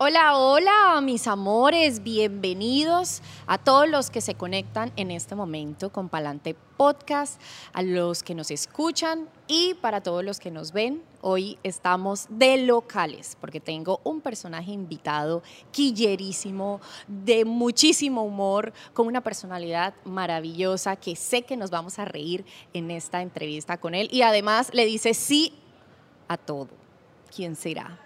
Hola, 0.00 0.38
hola, 0.38 1.00
mis 1.00 1.26
amores, 1.26 2.04
bienvenidos 2.04 3.20
a 3.48 3.58
todos 3.58 3.88
los 3.88 4.10
que 4.10 4.20
se 4.20 4.36
conectan 4.36 4.92
en 4.94 5.10
este 5.10 5.34
momento 5.34 5.90
con 5.90 6.08
Palante 6.08 6.54
Podcast, 6.76 7.42
a 7.72 7.82
los 7.82 8.22
que 8.22 8.36
nos 8.36 8.52
escuchan 8.52 9.28
y 9.48 9.74
para 9.74 10.00
todos 10.00 10.22
los 10.22 10.38
que 10.38 10.52
nos 10.52 10.70
ven. 10.70 11.02
Hoy 11.20 11.58
estamos 11.64 12.26
de 12.30 12.58
locales 12.58 13.36
porque 13.40 13.58
tengo 13.58 14.00
un 14.04 14.20
personaje 14.20 14.70
invitado 14.70 15.42
quillerísimo, 15.72 16.80
de 17.08 17.44
muchísimo 17.44 18.22
humor, 18.22 18.72
con 18.94 19.08
una 19.08 19.22
personalidad 19.22 19.94
maravillosa 20.04 20.94
que 20.94 21.16
sé 21.16 21.42
que 21.42 21.56
nos 21.56 21.70
vamos 21.70 21.98
a 21.98 22.04
reír 22.04 22.44
en 22.72 22.92
esta 22.92 23.20
entrevista 23.20 23.78
con 23.78 23.96
él 23.96 24.08
y 24.12 24.22
además 24.22 24.70
le 24.72 24.86
dice 24.86 25.12
sí 25.12 25.54
a 26.28 26.36
todo. 26.36 26.68
¿Quién 27.34 27.56
será? 27.56 27.98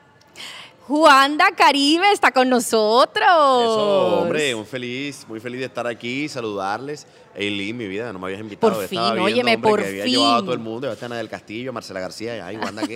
Juanda 0.89 1.53
Caribe 1.57 2.11
está 2.13 2.33
con 2.33 2.49
nosotros. 2.49 3.25
Eso, 3.25 4.19
hombre, 4.21 4.55
muy 4.55 4.65
feliz, 4.65 5.25
muy 5.29 5.39
feliz 5.39 5.61
de 5.61 5.67
estar 5.67 5.87
aquí, 5.87 6.29
saludarles. 6.29 7.07
Eileen, 7.35 7.77
mi 7.77 7.87
vida, 7.87 8.13
no 8.13 8.19
me 8.19 8.27
habías 8.27 8.41
invitado. 8.41 8.75
Por 8.75 8.87
fin, 8.87 9.01
viendo, 9.01 9.23
óyeme, 9.23 9.55
hombre, 9.55 9.71
por 9.71 9.81
que 9.81 9.89
había 9.89 10.05
fin. 10.05 10.13
llevado 10.13 10.35
a 10.35 10.41
todo 10.41 10.53
el 10.53 10.59
mundo, 10.59 10.87
ya 10.87 10.93
está 10.93 11.07
Ana 11.07 11.17
del 11.17 11.31
Castillo, 11.31 11.73
Marcela 11.73 12.01
García, 12.01 12.45
ay, 12.45 12.57
Wanda, 12.59 12.87
que 12.87 12.95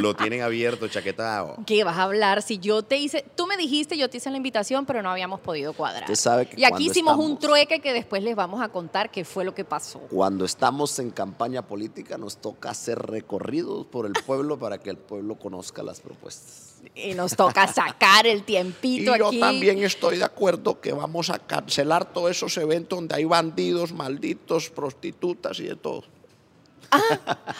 lo 0.00 0.14
tienen 0.14 0.40
abierto, 0.42 0.88
chaquetado. 0.88 1.56
¿Qué 1.66 1.84
vas 1.84 1.98
a 1.98 2.04
hablar? 2.04 2.40
Si 2.40 2.58
yo 2.58 2.82
te 2.82 2.96
hice, 2.96 3.24
tú 3.34 3.46
me 3.46 3.56
dijiste, 3.56 3.98
yo 3.98 4.08
te 4.08 4.16
hice 4.16 4.30
la 4.30 4.38
invitación, 4.38 4.86
pero 4.86 5.02
no 5.02 5.10
habíamos 5.10 5.40
podido 5.40 5.74
cuadrar. 5.74 6.04
Usted 6.04 6.14
sabe 6.14 6.46
que 6.46 6.58
y 6.58 6.64
aquí 6.64 6.86
hicimos 6.86 7.18
un 7.18 7.38
trueque 7.38 7.80
que 7.80 7.92
después 7.92 8.22
les 8.22 8.36
vamos 8.36 8.62
a 8.62 8.68
contar 8.68 9.10
qué 9.10 9.24
fue 9.24 9.44
lo 9.44 9.54
que 9.54 9.64
pasó. 9.64 9.98
Cuando 10.10 10.44
estamos 10.46 10.98
en 10.98 11.10
campaña 11.10 11.60
política 11.62 12.16
nos 12.16 12.38
toca 12.38 12.70
hacer 12.70 12.98
recorridos 12.98 13.86
por 13.86 14.06
el 14.06 14.12
pueblo 14.24 14.58
para 14.58 14.78
que 14.78 14.90
el 14.90 14.96
pueblo 14.96 15.34
conozca 15.34 15.82
las 15.82 16.00
propuestas. 16.00 16.77
Y 16.94 17.14
nos 17.14 17.36
toca 17.36 17.66
sacar 17.72 18.26
el 18.26 18.38
Y 18.38 18.42
tiempito 18.42 19.16
yo 19.16 19.28
aquí. 19.28 19.38
también 19.40 19.82
estoy 19.82 20.18
de 20.18 20.24
acuerdo 20.24 20.80
que 20.80 20.92
vamos 20.92 21.30
a 21.30 21.38
cancelar 21.38 22.12
todos 22.12 22.30
esos 22.30 22.56
eventos 22.56 22.98
donde 22.98 23.14
hay 23.14 23.24
bandidos, 23.24 23.92
malditos, 23.92 24.68
prostitutas 24.70 25.58
y 25.60 25.64
de 25.64 25.76
todo. 25.76 26.04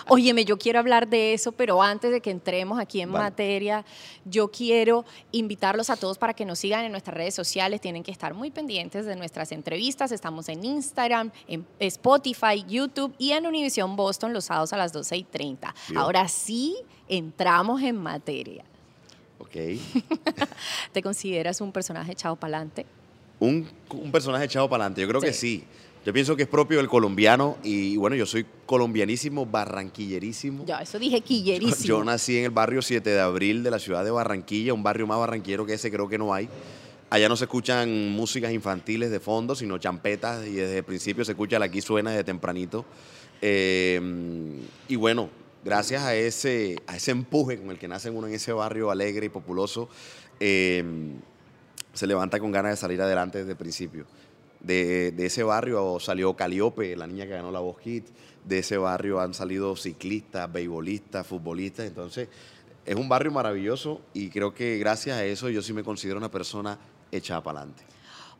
Óyeme, 0.08 0.44
yo 0.44 0.58
quiero 0.58 0.78
hablar 0.78 1.08
de 1.08 1.34
eso, 1.34 1.52
pero 1.52 1.82
antes 1.82 2.10
de 2.10 2.20
que 2.20 2.30
entremos 2.30 2.78
aquí 2.78 3.00
en 3.00 3.12
Vale. 3.12 3.24
materia, 3.24 3.84
yo 4.24 4.50
quiero 4.50 5.04
invitarlos 5.32 5.90
a 5.90 5.96
todos 5.96 6.18
para 6.18 6.34
que 6.34 6.44
nos 6.44 6.58
sigan 6.58 6.84
en 6.84 6.92
nuestras 6.92 7.16
redes 7.16 7.34
sociales. 7.34 7.80
Tienen 7.80 8.02
que 8.02 8.10
estar 8.10 8.34
muy 8.34 8.50
pendientes 8.50 9.04
de 9.04 9.16
nuestras 9.16 9.52
entrevistas. 9.52 10.12
Estamos 10.12 10.48
en 10.48 10.64
Instagram, 10.64 11.30
en 11.46 11.66
Spotify, 11.78 12.64
YouTube 12.66 13.14
y 13.18 13.32
en 13.32 13.46
Univision 13.46 13.96
Boston 13.96 14.32
los 14.32 14.46
sábados 14.46 14.72
a 14.72 14.76
las 14.78 14.92
12 14.92 15.16
y 15.18 15.24
30. 15.24 15.74
Bien. 15.88 15.98
Ahora 16.00 16.26
sí, 16.28 16.76
entramos 17.08 17.82
en 17.82 17.96
materia. 17.96 18.64
Ok. 19.38 19.56
¿Te 20.92 21.02
consideras 21.02 21.60
un 21.60 21.72
personaje 21.72 22.12
echado 22.12 22.36
para 22.36 22.56
adelante? 22.56 22.86
Un, 23.40 23.68
un 23.90 24.10
personaje 24.10 24.44
echado 24.44 24.68
para 24.68 24.84
adelante, 24.84 25.02
yo 25.02 25.08
creo 25.08 25.20
que 25.20 25.32
Sí. 25.32 25.64
Yo 26.06 26.12
pienso 26.12 26.36
que 26.36 26.44
es 26.44 26.48
propio 26.48 26.78
del 26.78 26.88
colombiano 26.88 27.58
y 27.62 27.96
bueno, 27.96 28.16
yo 28.16 28.24
soy 28.24 28.46
colombianísimo, 28.64 29.44
barranquillerísimo. 29.44 30.64
Ya, 30.64 30.78
eso 30.78 30.98
dije 30.98 31.20
quillerísimo. 31.20 31.86
Yo 31.86 32.02
nací 32.02 32.38
en 32.38 32.44
el 32.44 32.50
barrio 32.50 32.80
7 32.80 33.10
de 33.10 33.20
abril 33.20 33.62
de 33.62 33.70
la 33.70 33.78
ciudad 33.78 34.04
de 34.04 34.10
Barranquilla, 34.10 34.72
un 34.72 34.82
barrio 34.82 35.06
más 35.06 35.18
barranquero 35.18 35.66
que 35.66 35.74
ese 35.74 35.90
creo 35.90 36.08
que 36.08 36.16
no 36.16 36.32
hay. 36.32 36.48
Allá 37.10 37.28
no 37.28 37.36
se 37.36 37.44
escuchan 37.44 38.10
músicas 38.10 38.52
infantiles 38.52 39.10
de 39.10 39.20
fondo, 39.20 39.54
sino 39.54 39.76
champetas 39.76 40.46
y 40.46 40.52
desde 40.52 40.78
el 40.78 40.84
principio 40.84 41.24
se 41.24 41.32
escucha 41.32 41.58
la 41.58 41.66
aquí 41.66 41.82
suena 41.82 42.10
desde 42.10 42.24
tempranito. 42.24 42.86
Eh, 43.42 44.00
y 44.88 44.96
bueno, 44.96 45.28
gracias 45.64 46.02
a 46.02 46.14
ese, 46.14 46.82
a 46.86 46.96
ese 46.96 47.10
empuje 47.10 47.58
con 47.58 47.70
el 47.70 47.78
que 47.78 47.88
nace 47.88 48.10
uno 48.10 48.26
en 48.26 48.34
ese 48.34 48.52
barrio 48.52 48.90
alegre 48.90 49.26
y 49.26 49.28
populoso, 49.28 49.88
eh, 50.40 50.84
se 51.92 52.06
levanta 52.06 52.38
con 52.38 52.52
ganas 52.52 52.72
de 52.72 52.76
salir 52.76 53.00
adelante 53.02 53.38
desde 53.38 53.52
el 53.52 53.56
principio. 53.56 54.06
De, 54.60 55.12
de 55.12 55.26
ese 55.26 55.42
barrio 55.42 55.98
salió 56.00 56.34
Caliope, 56.34 56.96
la 56.96 57.06
niña 57.06 57.26
que 57.26 57.32
ganó 57.32 57.50
la 57.50 57.60
Voz 57.60 57.78
Hit. 57.80 58.06
De 58.44 58.60
ese 58.60 58.76
barrio 58.76 59.20
han 59.20 59.34
salido 59.34 59.76
ciclistas, 59.76 60.50
beisbolistas, 60.52 61.26
futbolistas. 61.26 61.86
Entonces, 61.86 62.28
es 62.84 62.96
un 62.96 63.08
barrio 63.08 63.30
maravilloso 63.30 64.00
y 64.14 64.30
creo 64.30 64.54
que 64.54 64.78
gracias 64.78 65.18
a 65.18 65.24
eso 65.24 65.50
yo 65.50 65.60
sí 65.60 65.72
me 65.72 65.84
considero 65.84 66.18
una 66.18 66.30
persona 66.30 66.78
echada 67.12 67.42
para 67.42 67.60
adelante. 67.60 67.84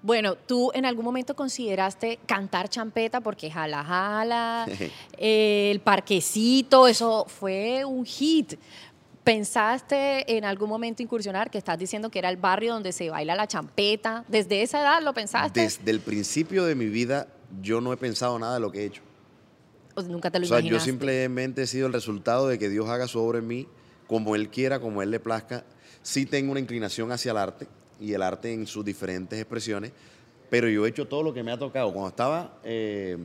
Bueno, 0.00 0.36
tú 0.36 0.70
en 0.75 0.86
algún 0.86 1.04
momento 1.04 1.34
consideraste 1.34 2.20
cantar 2.25 2.69
champeta 2.69 3.20
porque 3.20 3.50
jala 3.50 3.82
jala, 3.82 4.66
eh, 5.16 5.70
el 5.72 5.81
parquecito, 5.81 6.86
eso 6.86 7.26
fue 7.26 7.84
un 7.84 8.04
hit. 8.04 8.54
¿Pensaste 9.25 10.37
en 10.37 10.44
algún 10.44 10.70
momento 10.70 11.03
incursionar, 11.03 11.50
que 11.50 11.58
estás 11.58 11.78
diciendo 11.78 12.10
que 12.10 12.19
era 12.19 12.31
el 12.31 12.38
barrio 12.38 12.72
donde 12.72 12.92
se 12.92 13.10
baila 13.10 13.34
la 13.34 13.47
champeta? 13.47 14.25
¿Desde 14.28 14.62
esa 14.62 14.81
edad 14.81 15.03
lo 15.03 15.12
pensaste? 15.12 15.60
Desde 15.60 15.91
el 15.91 16.00
principio 16.00 16.64
de 16.64 16.75
mi 16.75 16.87
vida 16.87 17.26
yo 17.60 17.81
no 17.81 17.92
he 17.92 17.97
pensado 17.97 18.38
nada 18.38 18.54
de 18.54 18.60
lo 18.60 18.70
que 18.70 18.82
he 18.82 18.84
hecho. 18.87 19.03
¿O 19.97 20.03
nunca 20.03 20.31
te 20.31 20.38
lo 20.38 20.47
O 20.47 20.48
sea, 20.48 20.60
yo 20.60 20.78
simplemente 20.78 21.62
he 21.62 21.66
sido 21.66 21.88
el 21.88 21.92
resultado 21.92 22.47
de 22.47 22.58
que 22.58 22.69
Dios 22.69 22.88
haga 22.88 23.08
su 23.08 23.20
obra 23.20 23.41
en 23.41 23.48
mí 23.48 23.66
como 24.06 24.37
Él 24.37 24.48
quiera, 24.48 24.81
como 24.81 25.03
Él 25.03 25.10
le 25.10 25.20
plazca. 25.20 25.64
Sí 26.03 26.25
tengo 26.25 26.53
una 26.53 26.60
inclinación 26.60 27.10
hacia 27.12 27.32
el 27.32 27.37
arte 27.37 27.66
y 28.00 28.12
el 28.12 28.22
arte 28.22 28.53
en 28.53 28.66
sus 28.66 28.84
diferentes 28.84 29.38
expresiones, 29.38 29.92
pero 30.50 30.69
yo 30.69 30.86
he 30.86 30.88
hecho 30.88 31.06
todo 31.09 31.22
lo 31.22 31.34
que 31.34 31.42
me 31.42 31.53
ha 31.53 31.59
tocado. 31.59 31.92
Cuando 31.92 32.09
estaba 32.09 32.59
eh, 32.64 33.16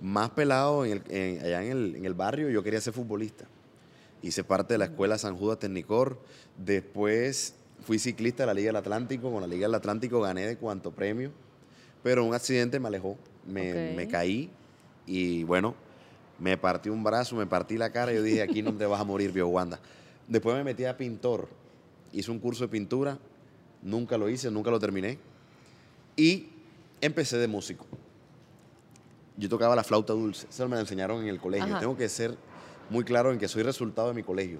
más 0.00 0.30
pelado 0.30 0.84
en 0.84 0.92
el- 0.92 1.02
en- 1.10 1.40
allá 1.44 1.62
en 1.64 1.70
el, 1.72 1.96
en 1.96 2.04
el 2.04 2.14
barrio, 2.14 2.48
yo 2.50 2.62
quería 2.62 2.80
ser 2.80 2.92
futbolista. 2.92 3.46
Hice 4.22 4.42
parte 4.44 4.74
de 4.74 4.78
la 4.78 4.86
escuela 4.86 5.18
San 5.18 5.36
Judas 5.36 5.58
Tecnicor. 5.58 6.18
Después 6.56 7.54
fui 7.84 7.98
ciclista 7.98 8.42
de 8.42 8.46
la 8.48 8.54
Liga 8.54 8.68
del 8.68 8.76
Atlántico. 8.76 9.30
Con 9.30 9.40
la 9.40 9.46
Liga 9.46 9.66
del 9.66 9.74
Atlántico 9.74 10.20
gané 10.20 10.46
de 10.46 10.56
cuanto 10.56 10.90
premio, 10.90 11.30
pero 12.02 12.24
un 12.24 12.34
accidente 12.34 12.80
me 12.80 12.88
alejó. 12.88 13.16
Me, 13.46 13.70
Ok. 13.90 13.96
me 13.96 14.08
caí 14.08 14.50
y 15.06 15.44
bueno, 15.44 15.74
me 16.38 16.56
partí 16.58 16.88
un 16.90 17.02
brazo, 17.02 17.34
me 17.36 17.46
partí 17.46 17.78
la 17.78 17.90
cara 17.92 18.12
y 18.12 18.16
yo 18.16 18.22
dije, 18.22 18.42
aquí 18.42 18.60
no 18.62 18.72
te 18.74 18.84
vas 18.86 19.00
a 19.00 19.04
morir, 19.04 19.32
viejo 19.32 19.48
Wanda. 19.48 19.78
Después 20.26 20.54
me 20.56 20.64
metí 20.64 20.84
a 20.84 20.96
pintor. 20.96 21.48
Hice 22.12 22.30
un 22.30 22.38
curso 22.40 22.64
de 22.64 22.68
pintura. 22.68 23.18
Nunca 23.82 24.18
lo 24.18 24.28
hice, 24.28 24.50
nunca 24.50 24.70
lo 24.70 24.78
terminé. 24.78 25.18
Y 26.16 26.48
empecé 27.00 27.38
de 27.38 27.48
músico. 27.48 27.86
Yo 29.36 29.48
tocaba 29.48 29.76
la 29.76 29.84
flauta 29.84 30.12
dulce. 30.12 30.46
Eso 30.50 30.68
me 30.68 30.76
lo 30.76 30.80
enseñaron 30.80 31.22
en 31.22 31.28
el 31.28 31.40
colegio. 31.40 31.66
Ajá. 31.66 31.80
Tengo 31.80 31.96
que 31.96 32.08
ser 32.08 32.36
muy 32.90 33.04
claro 33.04 33.32
en 33.32 33.38
que 33.38 33.48
soy 33.48 33.62
resultado 33.62 34.08
de 34.08 34.14
mi 34.14 34.22
colegio. 34.22 34.58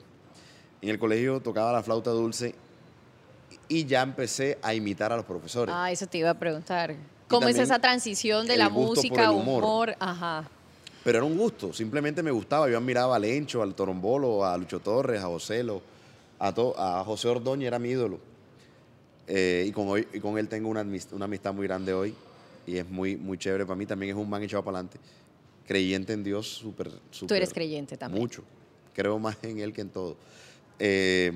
En 0.80 0.88
el 0.88 0.98
colegio 0.98 1.40
tocaba 1.40 1.72
la 1.72 1.82
flauta 1.82 2.10
dulce 2.10 2.54
y 3.68 3.84
ya 3.86 4.02
empecé 4.02 4.58
a 4.62 4.74
imitar 4.74 5.12
a 5.12 5.16
los 5.16 5.24
profesores. 5.24 5.74
Ah, 5.76 5.90
eso 5.90 6.06
te 6.06 6.18
iba 6.18 6.30
a 6.30 6.38
preguntar. 6.38 6.94
¿Cómo 7.26 7.48
es 7.48 7.58
esa 7.58 7.78
transición 7.78 8.46
de 8.46 8.56
la 8.56 8.68
música, 8.68 9.30
humor. 9.32 9.62
humor. 9.62 9.96
Ajá. 9.98 10.48
Pero 11.04 11.18
era 11.18 11.24
un 11.24 11.36
gusto, 11.36 11.72
simplemente 11.72 12.22
me 12.22 12.30
gustaba. 12.30 12.68
Yo 12.68 12.78
admiraba 12.78 13.16
a 13.16 13.18
Lencho, 13.18 13.62
al 13.62 13.74
Torombolo, 13.74 14.44
a 14.44 14.56
Lucho 14.56 14.80
Torres, 14.80 15.22
a 15.22 15.26
Joselo, 15.26 15.82
a, 16.38 16.48
a 16.48 17.04
José 17.04 17.28
Ordóñez, 17.28 17.66
era 17.68 17.78
mi 17.78 17.90
ídolo. 17.90 18.18
Eh, 19.28 19.66
y, 19.68 19.72
con 19.72 19.86
hoy, 19.88 20.08
y 20.12 20.20
con 20.20 20.38
él 20.38 20.48
tengo 20.48 20.70
una, 20.70 20.84
una 21.12 21.24
amistad 21.26 21.52
muy 21.52 21.66
grande 21.66 21.92
hoy 21.92 22.14
y 22.66 22.78
es 22.78 22.88
muy, 22.88 23.16
muy 23.16 23.36
chévere 23.36 23.66
para 23.66 23.76
mí. 23.76 23.84
También 23.84 24.16
es 24.16 24.22
un 24.22 24.28
man 24.28 24.42
echado 24.42 24.64
para 24.64 24.78
adelante, 24.78 24.98
creyente 25.66 26.14
en 26.14 26.24
Dios, 26.24 26.48
súper, 26.48 26.90
Tú 27.26 27.34
eres 27.34 27.52
creyente 27.52 27.96
también. 27.96 28.22
Mucho. 28.22 28.42
Creo 28.94 29.18
más 29.18 29.36
en 29.42 29.58
él 29.60 29.72
que 29.72 29.82
en 29.82 29.90
todo. 29.90 30.16
Eh, 30.78 31.30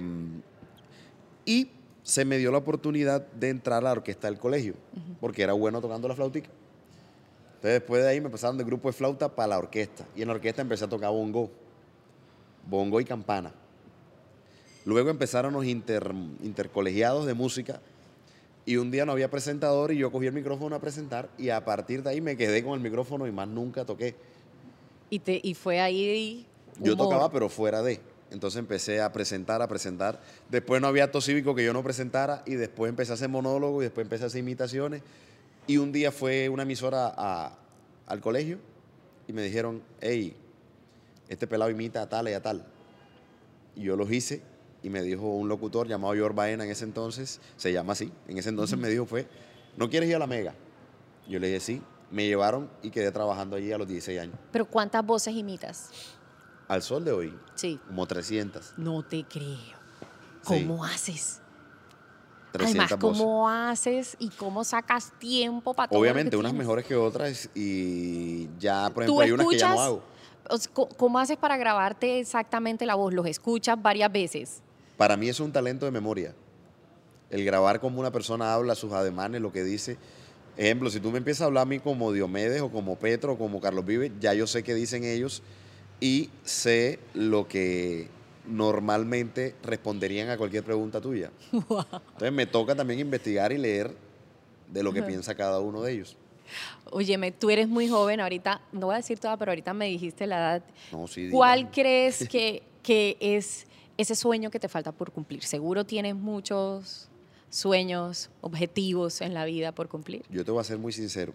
y 1.45 1.69
se 2.03 2.25
me 2.25 2.39
dio 2.39 2.51
la 2.51 2.59
oportunidad 2.59 3.27
de 3.33 3.51
entrar 3.51 3.79
a 3.79 3.83
la 3.83 3.93
orquesta 3.93 4.27
del 4.27 4.39
colegio, 4.39 4.75
porque 5.21 5.43
era 5.43 5.53
bueno 5.53 5.81
tocando 5.81 6.09
la 6.09 6.15
flautica. 6.15 6.51
Entonces 7.57 7.81
después 7.81 8.03
de 8.03 8.09
ahí 8.09 8.21
me 8.21 8.29
pasaron 8.29 8.57
del 8.57 8.67
grupo 8.67 8.89
de 8.89 8.93
flauta 8.93 9.29
para 9.35 9.49
la 9.49 9.59
orquesta. 9.59 10.05
Y 10.17 10.23
en 10.23 10.29
la 10.29 10.35
orquesta 10.35 10.63
empecé 10.63 10.85
a 10.85 10.89
tocar 10.89 11.11
bongo. 11.11 11.49
Bongo 12.67 13.01
y 13.01 13.05
campana. 13.05 13.53
Luego 14.85 15.11
empezaron 15.11 15.53
los 15.53 15.65
inter- 15.65 16.13
intercolegiados 16.43 17.27
de 17.27 17.35
música. 17.35 17.81
Y 18.65 18.77
un 18.77 18.91
día 18.93 19.05
no 19.05 19.13
había 19.13 19.29
presentador 19.31 19.91
y 19.93 19.99
yo 19.99 20.13
cogí 20.13 20.27
el 20.27 20.33
micrófono 20.33 20.77
a 20.77 20.81
presentar. 20.81 21.29
Y 21.39 21.49
a 21.51 21.65
partir 21.65 22.03
de 22.03 22.11
ahí 22.11 22.21
me 22.21 22.37
quedé 22.37 22.63
con 22.65 22.75
el 22.75 22.81
micrófono 22.81 23.27
y 23.27 23.33
más 23.33 23.49
nunca 23.49 23.85
toqué. 23.85 24.15
Y, 25.11 25.19
te, 25.19 25.41
y 25.43 25.55
fue 25.55 25.81
ahí. 25.81 26.47
Yo 26.79 26.97
tocaba, 26.97 27.31
pero 27.31 27.49
fuera 27.49 27.83
de. 27.83 28.01
Entonces 28.31 28.59
empecé 28.61 29.01
a 29.01 29.13
presentar, 29.13 29.61
a 29.63 29.69
presentar. 29.69 30.21
Después 30.49 30.81
no 30.81 30.87
había 30.89 31.05
acto 31.05 31.21
cívico 31.21 31.55
que 31.55 31.65
yo 31.65 31.73
no 31.73 31.83
presentara 31.83 32.43
y 32.47 32.55
después 32.55 32.89
empecé 32.89 33.11
a 33.13 33.15
hacer 33.15 33.29
monólogo 33.29 33.83
y 33.83 33.87
después 33.87 34.05
empecé 34.05 34.25
a 34.25 34.27
hacer 34.29 34.39
imitaciones. 34.41 35.03
Y 35.67 35.77
un 35.77 35.93
día 35.93 36.11
fue 36.13 36.49
una 36.49 36.63
emisora 36.63 37.13
a- 37.17 37.59
al 38.07 38.21
colegio 38.21 38.59
y 39.29 39.33
me 39.33 39.43
dijeron, 39.43 39.83
hey, 40.01 40.35
este 41.29 41.47
pelado 41.47 41.71
imita 41.71 42.03
a 42.03 42.09
tal 42.09 42.29
y 42.29 42.33
a 42.33 42.41
tal. 42.41 42.65
Y 43.77 43.83
yo 43.83 43.97
los 43.97 44.11
hice 44.11 44.41
y 44.83 44.91
me 44.91 45.03
dijo 45.03 45.27
un 45.29 45.49
locutor 45.49 45.87
llamado 45.89 46.15
George 46.15 46.35
Baena 46.37 46.65
en 46.65 46.71
ese 46.71 46.85
entonces, 46.85 47.41
se 47.57 47.73
llama 47.73 47.93
así, 47.93 48.13
en 48.29 48.39
ese 48.39 48.49
entonces 48.49 48.79
me 48.79 48.89
dijo 48.89 49.07
fue, 49.07 49.29
¿no 49.77 49.89
quieres 49.89 50.09
ir 50.09 50.17
a 50.17 50.19
la 50.19 50.27
Mega? 50.27 50.55
Yo 51.29 51.39
le 51.39 51.47
dije 51.49 51.61
sí, 51.61 51.83
me 52.11 52.27
llevaron 52.27 52.69
y 52.83 52.91
quedé 52.91 53.11
trabajando 53.13 53.57
allí 53.57 53.73
a 53.73 53.79
los 53.79 53.87
16 53.89 54.21
años. 54.21 54.37
Pero 54.51 54.65
¿cuántas 54.67 55.05
voces 55.05 55.35
imitas? 55.35 55.91
Al 56.69 56.83
sol 56.83 57.05
de 57.05 57.13
hoy, 57.13 57.39
Sí. 57.55 57.79
como 57.87 58.07
300. 58.07 58.75
No 58.77 59.03
te 59.05 59.25
creo. 59.25 59.47
Sí. 60.43 60.65
¿Cómo 60.67 60.85
haces? 60.85 61.41
Además, 62.55 62.89
300 62.89 62.99
¿cómo 62.99 63.43
voces. 63.43 63.57
haces 63.71 64.17
y 64.19 64.29
cómo 64.31 64.63
sacas 64.65 65.13
tiempo 65.19 65.73
para 65.73 65.89
todo? 65.89 65.99
lo 65.99 66.03
Obviamente, 66.03 66.31
que 66.33 66.37
unas 66.37 66.53
tienes? 66.53 66.67
mejores 66.67 66.85
que 66.87 66.97
otras 66.97 67.49
y 67.55 68.49
ya, 68.59 68.91
por 68.93 69.07
¿Tú 69.07 69.21
ejemplo, 69.21 69.21
hay 69.23 69.33
unas 69.33 69.47
que 69.49 69.59
ya 69.59 69.75
no 69.75 69.81
hago. 69.81 70.03
¿Cómo 70.99 71.19
haces 71.19 71.39
para 71.39 71.57
grabarte 71.57 72.19
exactamente 72.19 72.85
la 72.85 72.95
voz? 72.95 73.15
¿Los 73.15 73.27
escuchas 73.27 73.81
varias 73.81 74.13
veces? 74.13 74.61
Para 75.03 75.17
mí 75.17 75.29
eso 75.29 75.43
es 75.43 75.47
un 75.49 75.53
talento 75.53 75.85
de 75.85 75.91
memoria. 75.91 76.33
El 77.29 77.45
grabar 77.45 77.81
como 77.81 77.99
una 77.99 78.13
persona 78.13 78.55
habla, 78.55 78.77
sus 78.77 78.93
ademanes, 78.93 79.41
lo 79.41 79.51
que 79.51 79.65
dice. 79.65 79.97
Ejemplo, 80.57 80.91
si 80.91 81.01
tú 81.01 81.11
me 81.11 81.19
empiezas 81.19 81.41
a 81.41 81.45
hablar 81.47 81.63
a 81.63 81.65
mí 81.65 81.81
como 81.81 82.13
Diomedes 82.13 82.63
o 82.63 82.71
como 82.71 82.95
Petro 82.95 83.33
o 83.33 83.37
como 83.37 83.61
Carlos 83.61 83.85
Vive, 83.85 84.13
ya 84.21 84.33
yo 84.33 84.47
sé 84.47 84.63
qué 84.63 84.75
dicen 84.75 85.03
ellos 85.03 85.43
y 85.99 86.31
sé 86.45 87.01
lo 87.15 87.49
que 87.49 88.11
normalmente 88.47 89.57
responderían 89.65 90.31
a 90.31 90.37
cualquier 90.37 90.63
pregunta 90.63 91.01
tuya. 91.01 91.33
Entonces 91.51 92.33
me 92.33 92.47
toca 92.47 92.77
también 92.77 93.01
investigar 93.01 93.51
y 93.51 93.59
leer 93.59 93.97
de 94.73 94.85
lo 94.85 94.93
que 94.93 95.03
piensa 95.03 95.35
cada 95.35 95.59
uno 95.59 95.83
de 95.83 95.95
ellos. 95.95 96.17
Óyeme, 96.93 97.33
tú 97.33 97.51
eres 97.51 97.67
muy 97.67 97.89
joven 97.89 98.21
ahorita, 98.21 98.61
no 98.71 98.87
voy 98.87 98.95
a 98.95 98.99
decir 98.99 99.19
toda, 99.19 99.37
pero 99.37 99.51
ahorita 99.51 99.75
me 99.75 99.87
dijiste 99.87 100.29
la 100.29 100.37
edad. 100.37 100.65
No, 100.93 101.09
sí, 101.09 101.29
¿Cuál 101.29 101.73
crees 101.73 102.29
que, 102.31 102.63
que 102.85 103.17
es 103.19 103.67
ese 103.97 104.15
sueño 104.15 104.51
que 104.51 104.61
te 104.61 104.69
falta 104.69 104.93
por 104.93 105.13
cumplir? 105.13 105.43
Seguro 105.43 105.85
tienes 105.85 106.15
muchos 106.15 107.09
sueños, 107.51 108.31
objetivos 108.41 109.21
en 109.21 109.35
la 109.35 109.45
vida 109.45 109.73
por 109.73 109.89
cumplir. 109.89 110.25
Yo 110.31 110.45
te 110.45 110.51
voy 110.51 110.61
a 110.61 110.65
ser 110.65 110.79
muy 110.79 110.93
sincero. 110.93 111.33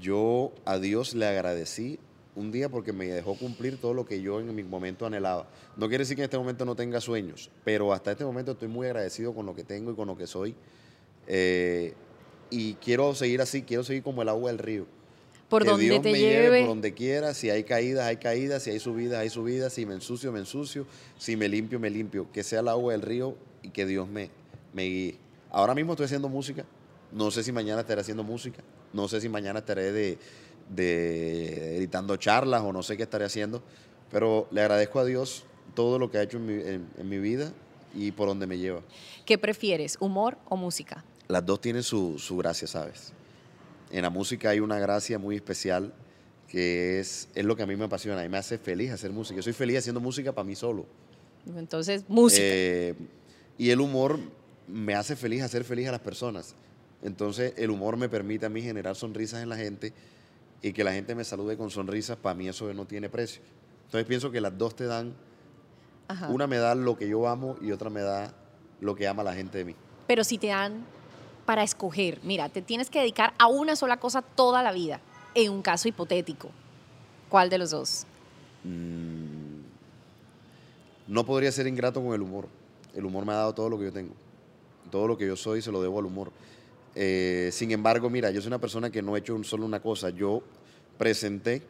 Yo 0.00 0.52
a 0.64 0.78
Dios 0.78 1.14
le 1.14 1.26
agradecí 1.26 1.98
un 2.34 2.52
día 2.52 2.68
porque 2.68 2.92
me 2.92 3.06
dejó 3.06 3.36
cumplir 3.36 3.80
todo 3.80 3.94
lo 3.94 4.04
que 4.04 4.20
yo 4.20 4.40
en 4.40 4.54
mi 4.54 4.62
momento 4.62 5.06
anhelaba. 5.06 5.48
No 5.76 5.88
quiere 5.88 6.02
decir 6.02 6.16
que 6.16 6.22
en 6.22 6.26
este 6.26 6.38
momento 6.38 6.64
no 6.64 6.76
tenga 6.76 7.00
sueños, 7.00 7.50
pero 7.64 7.92
hasta 7.92 8.12
este 8.12 8.24
momento 8.24 8.52
estoy 8.52 8.68
muy 8.68 8.86
agradecido 8.86 9.34
con 9.34 9.46
lo 9.46 9.54
que 9.54 9.64
tengo 9.64 9.92
y 9.92 9.94
con 9.94 10.08
lo 10.08 10.16
que 10.16 10.26
soy. 10.26 10.54
Eh, 11.26 11.94
y 12.50 12.74
quiero 12.74 13.14
seguir 13.14 13.40
así, 13.40 13.62
quiero 13.62 13.82
seguir 13.82 14.02
como 14.02 14.22
el 14.22 14.28
agua 14.28 14.50
del 14.50 14.58
río. 14.58 14.86
Por 15.48 15.62
que 15.62 15.70
donde 15.70 15.84
Dios 15.86 16.02
te 16.02 16.12
me 16.12 16.18
lleve. 16.18 16.60
por 16.60 16.68
donde 16.68 16.92
quiera. 16.94 17.32
Si 17.34 17.48
hay 17.50 17.64
caídas, 17.64 18.06
hay 18.06 18.16
caídas. 18.18 18.62
Si 18.64 18.70
hay 18.70 18.78
subidas, 18.80 19.18
hay 19.20 19.30
subidas. 19.30 19.72
Si 19.72 19.86
me 19.86 19.94
ensucio, 19.94 20.30
me 20.32 20.38
ensucio. 20.40 20.86
Si 21.16 21.36
me 21.36 21.48
limpio, 21.48 21.80
me 21.80 21.88
limpio. 21.90 22.30
Que 22.32 22.42
sea 22.42 22.60
el 22.60 22.68
agua 22.68 22.92
del 22.92 23.02
río 23.02 23.36
y 23.62 23.70
que 23.70 23.86
Dios 23.86 24.06
me, 24.08 24.30
me 24.74 24.82
guíe. 24.84 25.18
Ahora 25.50 25.74
mismo 25.74 25.92
estoy 25.92 26.04
haciendo 26.04 26.28
música. 26.28 26.64
No 27.12 27.30
sé 27.30 27.42
si 27.42 27.52
mañana 27.52 27.80
estaré 27.80 28.00
haciendo 28.02 28.22
música. 28.22 28.62
No 28.92 29.08
sé 29.08 29.20
si 29.22 29.28
mañana 29.30 29.60
estaré 29.60 29.90
de, 29.92 30.18
de 30.68 31.76
editando 31.78 32.16
charlas 32.16 32.62
o 32.62 32.72
no 32.72 32.82
sé 32.82 32.96
qué 32.96 33.02
estaré 33.04 33.24
haciendo. 33.24 33.62
Pero 34.10 34.48
le 34.50 34.60
agradezco 34.60 34.98
a 35.00 35.04
Dios 35.04 35.44
todo 35.74 35.98
lo 35.98 36.10
que 36.10 36.18
ha 36.18 36.22
hecho 36.22 36.38
en 36.38 36.46
mi, 36.46 36.52
en- 36.54 36.88
en 36.98 37.08
mi 37.08 37.18
vida 37.18 37.52
y 37.94 38.12
por 38.12 38.28
donde 38.28 38.46
me 38.46 38.58
lleva. 38.58 38.80
¿Qué 39.24 39.38
prefieres, 39.38 39.96
humor 40.00 40.36
o 40.48 40.56
música? 40.56 41.04
Las 41.28 41.44
dos 41.44 41.60
tienen 41.60 41.82
su, 41.82 42.18
su 42.18 42.36
gracia, 42.36 42.66
¿sabes? 42.66 43.12
En 43.90 44.02
la 44.02 44.10
música 44.10 44.50
hay 44.50 44.60
una 44.60 44.78
gracia 44.78 45.18
muy 45.18 45.36
especial 45.36 45.92
que 46.48 46.98
es, 46.98 47.28
es 47.34 47.44
lo 47.44 47.56
que 47.56 47.62
a 47.62 47.66
mí 47.66 47.76
me 47.76 47.84
apasiona 47.84 48.24
y 48.24 48.28
me 48.28 48.38
hace 48.38 48.58
feliz 48.58 48.90
hacer 48.90 49.10
música. 49.10 49.36
Yo 49.36 49.42
soy 49.42 49.52
feliz 49.52 49.78
haciendo 49.78 50.00
música 50.00 50.32
para 50.32 50.44
mí 50.44 50.54
solo. 50.54 50.86
Entonces, 51.56 52.04
música. 52.08 52.42
Eh, 52.42 52.94
y 53.58 53.70
el 53.70 53.80
humor 53.80 54.18
me 54.66 54.94
hace 54.94 55.16
feliz 55.16 55.42
hacer 55.42 55.64
feliz 55.64 55.88
a 55.88 55.92
las 55.92 56.00
personas. 56.00 56.54
Entonces 57.02 57.54
el 57.56 57.70
humor 57.70 57.96
me 57.96 58.08
permite 58.08 58.46
a 58.46 58.48
mí 58.48 58.62
generar 58.62 58.96
sonrisas 58.96 59.42
en 59.42 59.48
la 59.48 59.56
gente 59.56 59.92
y 60.62 60.72
que 60.72 60.84
la 60.84 60.92
gente 60.92 61.14
me 61.14 61.24
salude 61.24 61.56
con 61.56 61.70
sonrisas, 61.70 62.16
para 62.16 62.34
mí 62.34 62.48
eso 62.48 62.72
no 62.74 62.86
tiene 62.86 63.08
precio. 63.08 63.42
Entonces 63.84 64.06
pienso 64.06 64.30
que 64.30 64.40
las 64.40 64.56
dos 64.58 64.74
te 64.74 64.84
dan, 64.84 65.14
Ajá. 66.08 66.28
una 66.28 66.46
me 66.46 66.56
da 66.56 66.74
lo 66.74 66.96
que 66.96 67.08
yo 67.08 67.28
amo 67.28 67.56
y 67.60 67.70
otra 67.72 67.90
me 67.90 68.00
da 68.00 68.34
lo 68.80 68.94
que 68.94 69.06
ama 69.06 69.22
la 69.22 69.34
gente 69.34 69.58
de 69.58 69.64
mí. 69.64 69.74
Pero 70.06 70.24
si 70.24 70.38
te 70.38 70.48
dan 70.48 70.84
para 71.48 71.62
escoger, 71.62 72.18
mira, 72.24 72.50
te 72.50 72.60
tienes 72.60 72.90
que 72.90 72.98
dedicar 72.98 73.32
a 73.38 73.46
una 73.46 73.74
sola 73.74 73.96
cosa 73.96 74.20
toda 74.20 74.62
la 74.62 74.70
vida, 74.70 75.00
en 75.34 75.50
un 75.50 75.62
caso 75.62 75.88
hipotético. 75.88 76.50
¿Cuál 77.30 77.48
de 77.48 77.56
los 77.56 77.70
dos? 77.70 78.04
Mm, 78.64 79.60
no 81.06 81.24
podría 81.24 81.50
ser 81.50 81.66
ingrato 81.66 82.04
con 82.04 82.12
el 82.12 82.20
humor. 82.20 82.48
El 82.94 83.06
humor 83.06 83.24
me 83.24 83.32
ha 83.32 83.36
dado 83.36 83.54
todo 83.54 83.70
lo 83.70 83.78
que 83.78 83.84
yo 83.86 83.92
tengo. 83.94 84.12
Todo 84.90 85.08
lo 85.08 85.16
que 85.16 85.26
yo 85.26 85.36
soy 85.36 85.62
se 85.62 85.72
lo 85.72 85.80
debo 85.80 85.98
al 86.00 86.04
humor. 86.04 86.32
Eh, 86.94 87.48
sin 87.50 87.70
embargo, 87.70 88.10
mira, 88.10 88.30
yo 88.30 88.42
soy 88.42 88.48
una 88.48 88.58
persona 88.60 88.90
que 88.90 89.00
no 89.00 89.16
he 89.16 89.20
hecho 89.20 89.34
un- 89.34 89.44
solo 89.44 89.64
una 89.64 89.80
cosa. 89.80 90.10
Yo 90.10 90.42
presenté 90.98 91.62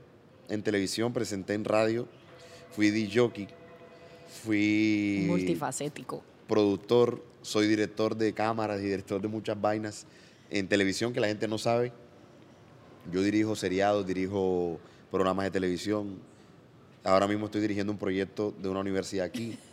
en 0.48 0.60
televisión, 0.64 1.12
presenté 1.12 1.54
en 1.54 1.64
radio, 1.64 2.08
fui 2.72 2.90
DJ, 2.90 3.46
fui 4.42 5.24
Multifacético. 5.28 6.24
Productor, 6.48 7.22
soy 7.42 7.68
director 7.68 8.16
de 8.16 8.32
cámaras 8.32 8.80
y 8.80 8.84
director 8.84 9.20
de 9.20 9.28
muchas 9.28 9.60
vainas 9.60 10.06
en 10.50 10.66
televisión 10.66 11.12
que 11.12 11.20
la 11.20 11.28
gente 11.28 11.46
no 11.46 11.58
sabe. 11.58 11.92
Yo 13.12 13.22
dirijo 13.22 13.54
seriados, 13.54 14.06
dirijo 14.06 14.78
programas 15.10 15.44
de 15.44 15.50
televisión. 15.50 16.18
Ahora 17.04 17.26
mismo 17.28 17.46
estoy 17.46 17.60
dirigiendo 17.60 17.92
un 17.92 17.98
proyecto 17.98 18.52
de 18.58 18.68
una 18.68 18.80
universidad 18.80 19.26
aquí. 19.26 19.56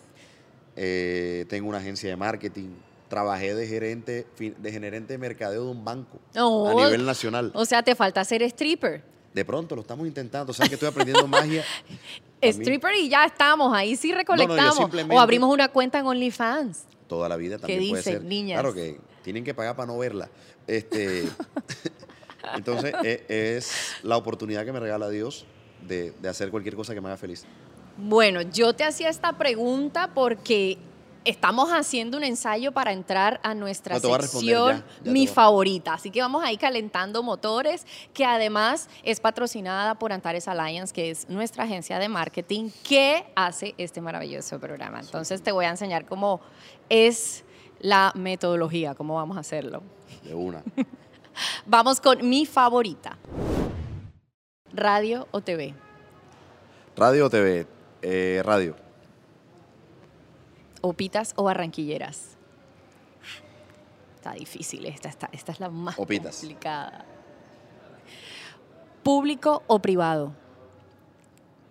Eh, 0.78 1.46
tengo 1.48 1.70
una 1.70 1.78
agencia 1.78 2.10
de 2.10 2.18
marketing. 2.18 2.68
Trabajé 3.08 3.56
de 3.56 3.66
gerente, 3.66 4.28
de 4.38 4.72
gerente 4.74 5.14
de 5.14 5.18
mercadeo 5.18 5.64
de 5.64 5.72
un 5.72 5.86
banco 5.86 6.20
Oh, 6.38 6.68
a 6.68 6.74
nivel 6.74 7.06
nacional. 7.06 7.50
O 7.56 7.64
sea, 7.64 7.82
te 7.82 7.96
falta 7.96 8.26
ser 8.26 8.42
stripper. 8.42 9.02
De 9.34 9.46
pronto 9.46 9.74
lo 9.74 9.84
estamos 9.84 10.06
intentando. 10.06 10.52
¿Sabes 10.52 10.68
que 10.68 10.76
estoy 10.76 10.90
aprendiendo 10.90 11.26
magia? 11.30 11.64
Stripper 12.42 12.94
y 12.96 13.10
ya 13.10 13.26
estamos, 13.26 13.74
ahí 13.76 13.96
sí 13.96 14.14
recolectamos. 14.14 14.90
o 15.10 15.20
abrimos 15.20 15.52
una 15.52 15.70
cuenta 15.70 16.00
en 16.00 16.06
OnlyFans. 16.06 16.86
Toda 17.08 17.30
la 17.30 17.36
vida 17.38 17.58
también 17.58 17.80
puede 17.90 18.02
dice, 18.02 18.12
ser. 18.14 18.24
niñas? 18.24 18.60
Claro 18.60 18.74
que 18.74 19.00
tienen 19.24 19.44
que 19.44 19.54
pagar 19.54 19.76
para 19.76 19.88
no 19.88 19.98
verla. 19.98 20.30
Este, 20.68 21.26
entonces, 22.56 22.94
e- 23.04 23.26
es 23.28 23.96
la 24.04 24.18
oportunidad 24.18 24.66
que 24.66 24.72
me 24.72 24.80
regala 24.80 25.10
Dios 25.10 25.46
de, 25.88 26.12
de 26.12 26.30
hacer 26.30 26.50
cualquier 26.50 26.76
cosa 26.76 26.94
que 26.94 27.02
me 27.02 27.08
haga 27.08 27.18
feliz. 27.18 27.46
Bueno, 27.98 28.42
yo 28.42 28.74
te 28.74 28.84
hacía 28.84 29.10
esta 29.10 29.38
pregunta 29.38 30.12
porque 30.14 30.78
estamos 31.26 31.70
haciendo 31.72 32.18
un 32.18 32.24
ensayo 32.24 32.72
para 32.72 32.92
entrar 32.94 33.40
a 33.44 33.54
nuestra 33.54 34.00
No, 34.00 34.14
a 34.16 34.22
sección 34.22 34.78
ya, 34.78 34.86
ya 34.98 35.04
te 35.04 35.10
Mi 35.12 35.28
a- 35.28 35.32
favorita. 35.32 35.94
Así 35.96 36.12
que 36.12 36.22
vamos 36.22 36.44
ahí 36.44 36.58
calentando 36.58 37.24
motores, 37.24 37.86
que 38.14 38.24
además 38.26 38.90
es 39.04 39.20
patrocinada 39.20 39.96
por 39.96 40.14
Antares 40.14 40.48
Alliance, 40.48 40.94
que 40.94 41.10
es 41.12 41.28
nuestra 41.30 41.64
agencia 41.66 42.00
de 42.00 42.08
marketing 42.10 42.70
que 42.88 43.26
hace 43.36 43.76
este 43.78 44.02
maravilloso 44.02 44.60
programa. 44.60 45.00
Entonces 45.00 45.42
te 45.42 45.52
voy 45.52 45.66
a 45.66 45.70
enseñar 45.70 46.06
cómo 46.06 46.40
es 46.90 47.44
la 47.80 48.12
metodología, 48.16 48.96
cómo 48.96 49.16
vamos 49.16 49.36
a 49.38 49.42
hacerlo. 49.42 49.84
De 50.24 50.34
una. 50.34 50.64
Vamos 51.66 52.00
con 52.00 52.28
mi 52.30 52.46
favorita. 52.46 53.18
Radio 54.74 55.28
o 55.32 55.42
TV. 55.42 55.74
Radio 56.96 57.26
o 57.26 57.30
TV. 57.30 57.68
Eh, 58.02 58.42
radio. 58.46 58.76
Opitas 60.86 61.34
o 61.36 61.46
barranquilleras. 61.46 62.38
Está 64.18 64.34
difícil 64.34 64.86
esta, 64.86 65.10
esta, 65.10 65.30
esta 65.32 65.52
es 65.52 65.60
la 65.60 65.72
más 65.72 65.98
Opitas. 65.98 66.38
complicada. 66.38 67.04
Público 69.02 69.64
o 69.66 69.80
privado. 69.80 70.32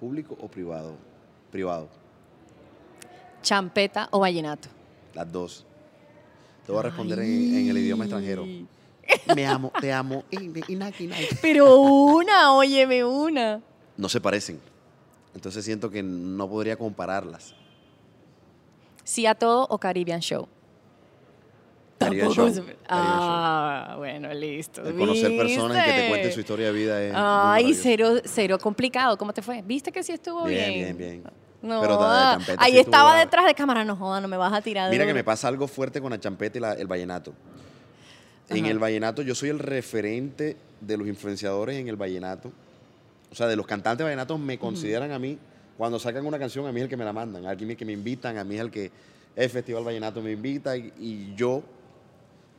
¿Público 0.01 0.37
o 0.41 0.49
privado? 0.49 0.97
Privado. 1.53 1.89
Champeta 3.41 4.09
o 4.11 4.19
vallenato. 4.19 4.69
Las 5.15 5.31
dos. 5.31 5.65
Te 6.67 6.73
voy 6.73 6.81
a 6.81 6.83
responder 6.83 7.21
en, 7.21 7.55
en 7.55 7.69
el 7.69 7.79
idioma 7.79 8.07
extranjero. 8.07 8.45
Me 9.37 9.47
amo, 9.47 9.71
te 9.81 9.93
amo. 9.93 10.25
Pero 11.41 11.77
una, 11.77 12.53
óyeme 12.53 13.05
una. 13.05 13.61
No 13.97 14.09
se 14.09 14.21
parecen. 14.21 14.59
Entonces 15.37 15.65
siento 15.65 15.89
que 15.89 16.03
no 16.03 16.49
podría 16.49 16.77
compararlas. 16.77 17.55
Sí 19.05 19.27
a 19.27 19.35
todo 19.35 19.67
o 19.71 19.79
Caribbean 19.79 20.21
Show. 20.21 20.49
Caribbean 21.99 22.31
Show, 22.33 22.47
Caribbean 22.47 22.77
Ah, 22.89 23.95
bueno, 23.99 24.33
listo. 24.35 24.83
El 24.87 24.97
conocer 24.97 25.37
personas 25.37 25.77
y 25.79 25.81
que 25.81 25.87
te 25.91 25.93
¿Viste? 25.97 26.09
cuenten 26.09 26.33
su 26.33 26.41
historia 26.41 26.67
de 26.67 26.73
vida 26.73 27.03
es. 27.03 27.13
Ay, 27.17 27.75
cero, 27.75 28.15
cero 28.25 28.59
complicado. 28.59 29.17
¿Cómo 29.17 29.33
te 29.33 29.43
fue? 29.43 29.63
¿Viste 29.63 29.93
que 29.93 30.03
sí 30.03 30.13
estuvo 30.13 30.45
bien? 30.45 30.75
Bien, 30.75 30.97
bien, 30.97 30.99
bien. 31.23 31.25
No, 31.63 31.81
Pero 31.81 31.97
ah, 32.01 32.39
ahí 32.59 32.73
sí 32.73 32.79
estaba 32.79 33.19
detrás 33.19 33.47
de 33.47 33.55
cámara. 33.55 33.85
No 33.85 33.97
joda, 33.97 34.21
no 34.21 34.29
me 34.29 34.37
vas 34.37 34.53
a 34.53 34.61
tirar. 34.61 34.91
Mira 34.91 35.07
que 35.07 35.15
me 35.15 35.25
pasa 35.25 35.49
algo 35.49 35.67
fuerte 35.67 36.01
con 36.01 36.11
la 36.11 36.21
champeta 36.21 36.59
y 36.59 36.61
la- 36.61 36.73
el 36.75 36.87
vallenato. 36.87 37.33
En 38.51 38.67
el 38.67 38.79
vallenato, 38.79 39.23
yo 39.23 39.35
soy 39.35 39.49
el 39.49 39.59
referente 39.59 40.59
de 40.81 40.97
los 40.99 41.09
influenciadores 41.09 41.77
en 41.79 41.89
el 41.89 41.97
vallenato. 41.97 42.53
O 43.33 43.35
sea, 43.35 43.47
de 43.47 43.57
los 43.57 43.67
cantantes 43.67 44.05
vallenatos 44.05 44.39
me 44.39 44.59
consideran 44.59 45.11
a 45.13 45.19
mí, 45.19 45.39
cuando 45.77 45.99
sacan 45.99 46.25
una 46.27 46.39
canción, 46.39 46.67
a 46.67 46.73
mí 46.73 46.81
es 46.81 46.85
el 46.85 46.89
que 46.91 46.97
me 46.97 47.05
la 47.05 47.13
mandan, 47.13 47.47
a 47.47 47.55
mí 47.55 47.63
es 47.65 47.71
el 47.71 47.77
que 47.77 47.85
me 47.85 47.93
invitan, 47.93 48.39
a 48.39 48.45
mí 48.45 48.55
es 48.55 48.61
el 48.61 48.71
que 48.71 48.91
el 49.37 49.51
Festival 49.51 49.85
Vallenato 49.85 50.23
me 50.23 50.33
invita 50.33 50.77
y, 50.77 50.93
y 50.99 51.35
yo 51.37 51.63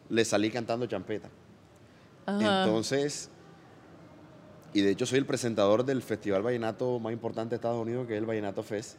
le 0.09 0.25
salí 0.25 0.49
cantando 0.51 0.85
champeta. 0.85 1.29
Ajá. 2.25 2.63
Entonces, 2.65 3.29
y 4.73 4.81
de 4.81 4.91
hecho 4.91 5.05
soy 5.05 5.19
el 5.19 5.25
presentador 5.25 5.85
del 5.85 6.01
festival 6.01 6.41
vallenato 6.41 6.99
más 6.99 7.13
importante 7.13 7.51
de 7.51 7.55
Estados 7.57 7.81
Unidos, 7.81 8.07
que 8.07 8.13
es 8.15 8.19
el 8.19 8.25
Vallenato 8.25 8.61
Fest. 8.61 8.97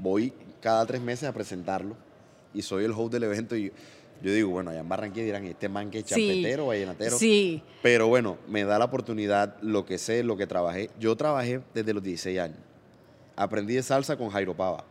Voy 0.00 0.32
cada 0.60 0.84
tres 0.86 1.00
meses 1.00 1.28
a 1.28 1.32
presentarlo 1.32 1.96
y 2.54 2.62
soy 2.62 2.84
el 2.84 2.90
host 2.92 3.12
del 3.12 3.24
evento 3.24 3.54
y 3.56 3.72
Yo 4.22 4.32
digo, 4.32 4.50
bueno, 4.50 4.70
allá 4.70 4.80
en 4.80 4.88
Barranquilla 4.88 5.24
dirán, 5.26 5.44
este 5.46 5.68
man 5.68 5.90
que 5.90 5.98
es 5.98 6.04
Sí. 6.06 6.10
champetero, 6.28 6.66
vallenatero. 6.66 7.18
Sí. 7.18 7.62
Pero 7.82 8.06
bueno, 8.08 8.36
me 8.48 8.62
da 8.64 8.78
la 8.78 8.84
oportunidad, 8.84 9.60
lo 9.62 9.84
que 9.84 9.98
sé, 9.98 10.22
lo 10.22 10.36
que 10.36 10.46
trabajé. 10.46 10.90
Yo 11.00 11.16
trabajé 11.16 11.60
desde 11.74 11.92
los 11.92 12.02
16 12.04 12.38
años. 12.38 12.58
Aprendí 13.36 13.74
de 13.74 13.82
salsa 13.82 14.16
con 14.16 14.28
Jairo 14.30 14.54
Pava, 14.54 14.84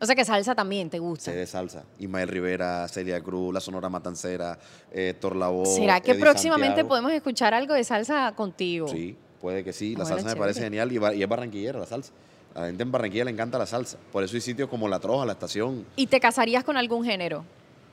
O 0.00 0.06
sea 0.06 0.14
que 0.14 0.24
salsa 0.24 0.54
también 0.54 0.88
te 0.90 0.98
gusta. 0.98 1.26
sé 1.26 1.36
de 1.36 1.46
salsa. 1.46 1.84
Ismael 1.98 2.28
Rivera, 2.28 2.86
Celia 2.88 3.20
Cruz, 3.20 3.52
La 3.52 3.60
Sonora 3.60 3.88
Matancera, 3.88 4.58
eh, 4.92 5.10
Héctor 5.10 5.36
Lavoe, 5.36 5.66
¿Será 5.66 6.00
que 6.00 6.12
Eddie 6.12 6.20
próximamente 6.20 6.66
Santiago. 6.68 6.88
podemos 6.88 7.12
escuchar 7.12 7.52
algo 7.54 7.74
de 7.74 7.84
salsa 7.84 8.32
contigo? 8.34 8.88
Sí, 8.88 9.16
puede 9.40 9.62
que 9.64 9.72
sí. 9.72 9.94
La 9.96 10.04
bueno, 10.04 10.16
salsa 10.16 10.34
me 10.34 10.38
parece 10.40 10.60
genial 10.62 10.90
y, 10.92 10.98
y 11.16 11.22
es 11.22 11.28
barranquillera 11.28 11.78
la 11.78 11.86
salsa. 11.86 12.12
A 12.54 12.60
la 12.62 12.66
gente 12.68 12.82
en 12.82 12.90
Barranquilla 12.90 13.24
le 13.26 13.30
encanta 13.30 13.58
la 13.58 13.66
salsa. 13.66 13.98
Por 14.10 14.24
eso 14.24 14.34
hay 14.34 14.40
sitios 14.40 14.68
como 14.68 14.88
La 14.88 14.98
Troja, 14.98 15.24
La 15.26 15.32
Estación. 15.32 15.84
¿Y 15.94 16.06
te 16.08 16.18
casarías 16.18 16.64
con 16.64 16.76
algún 16.76 17.04
género? 17.04 17.44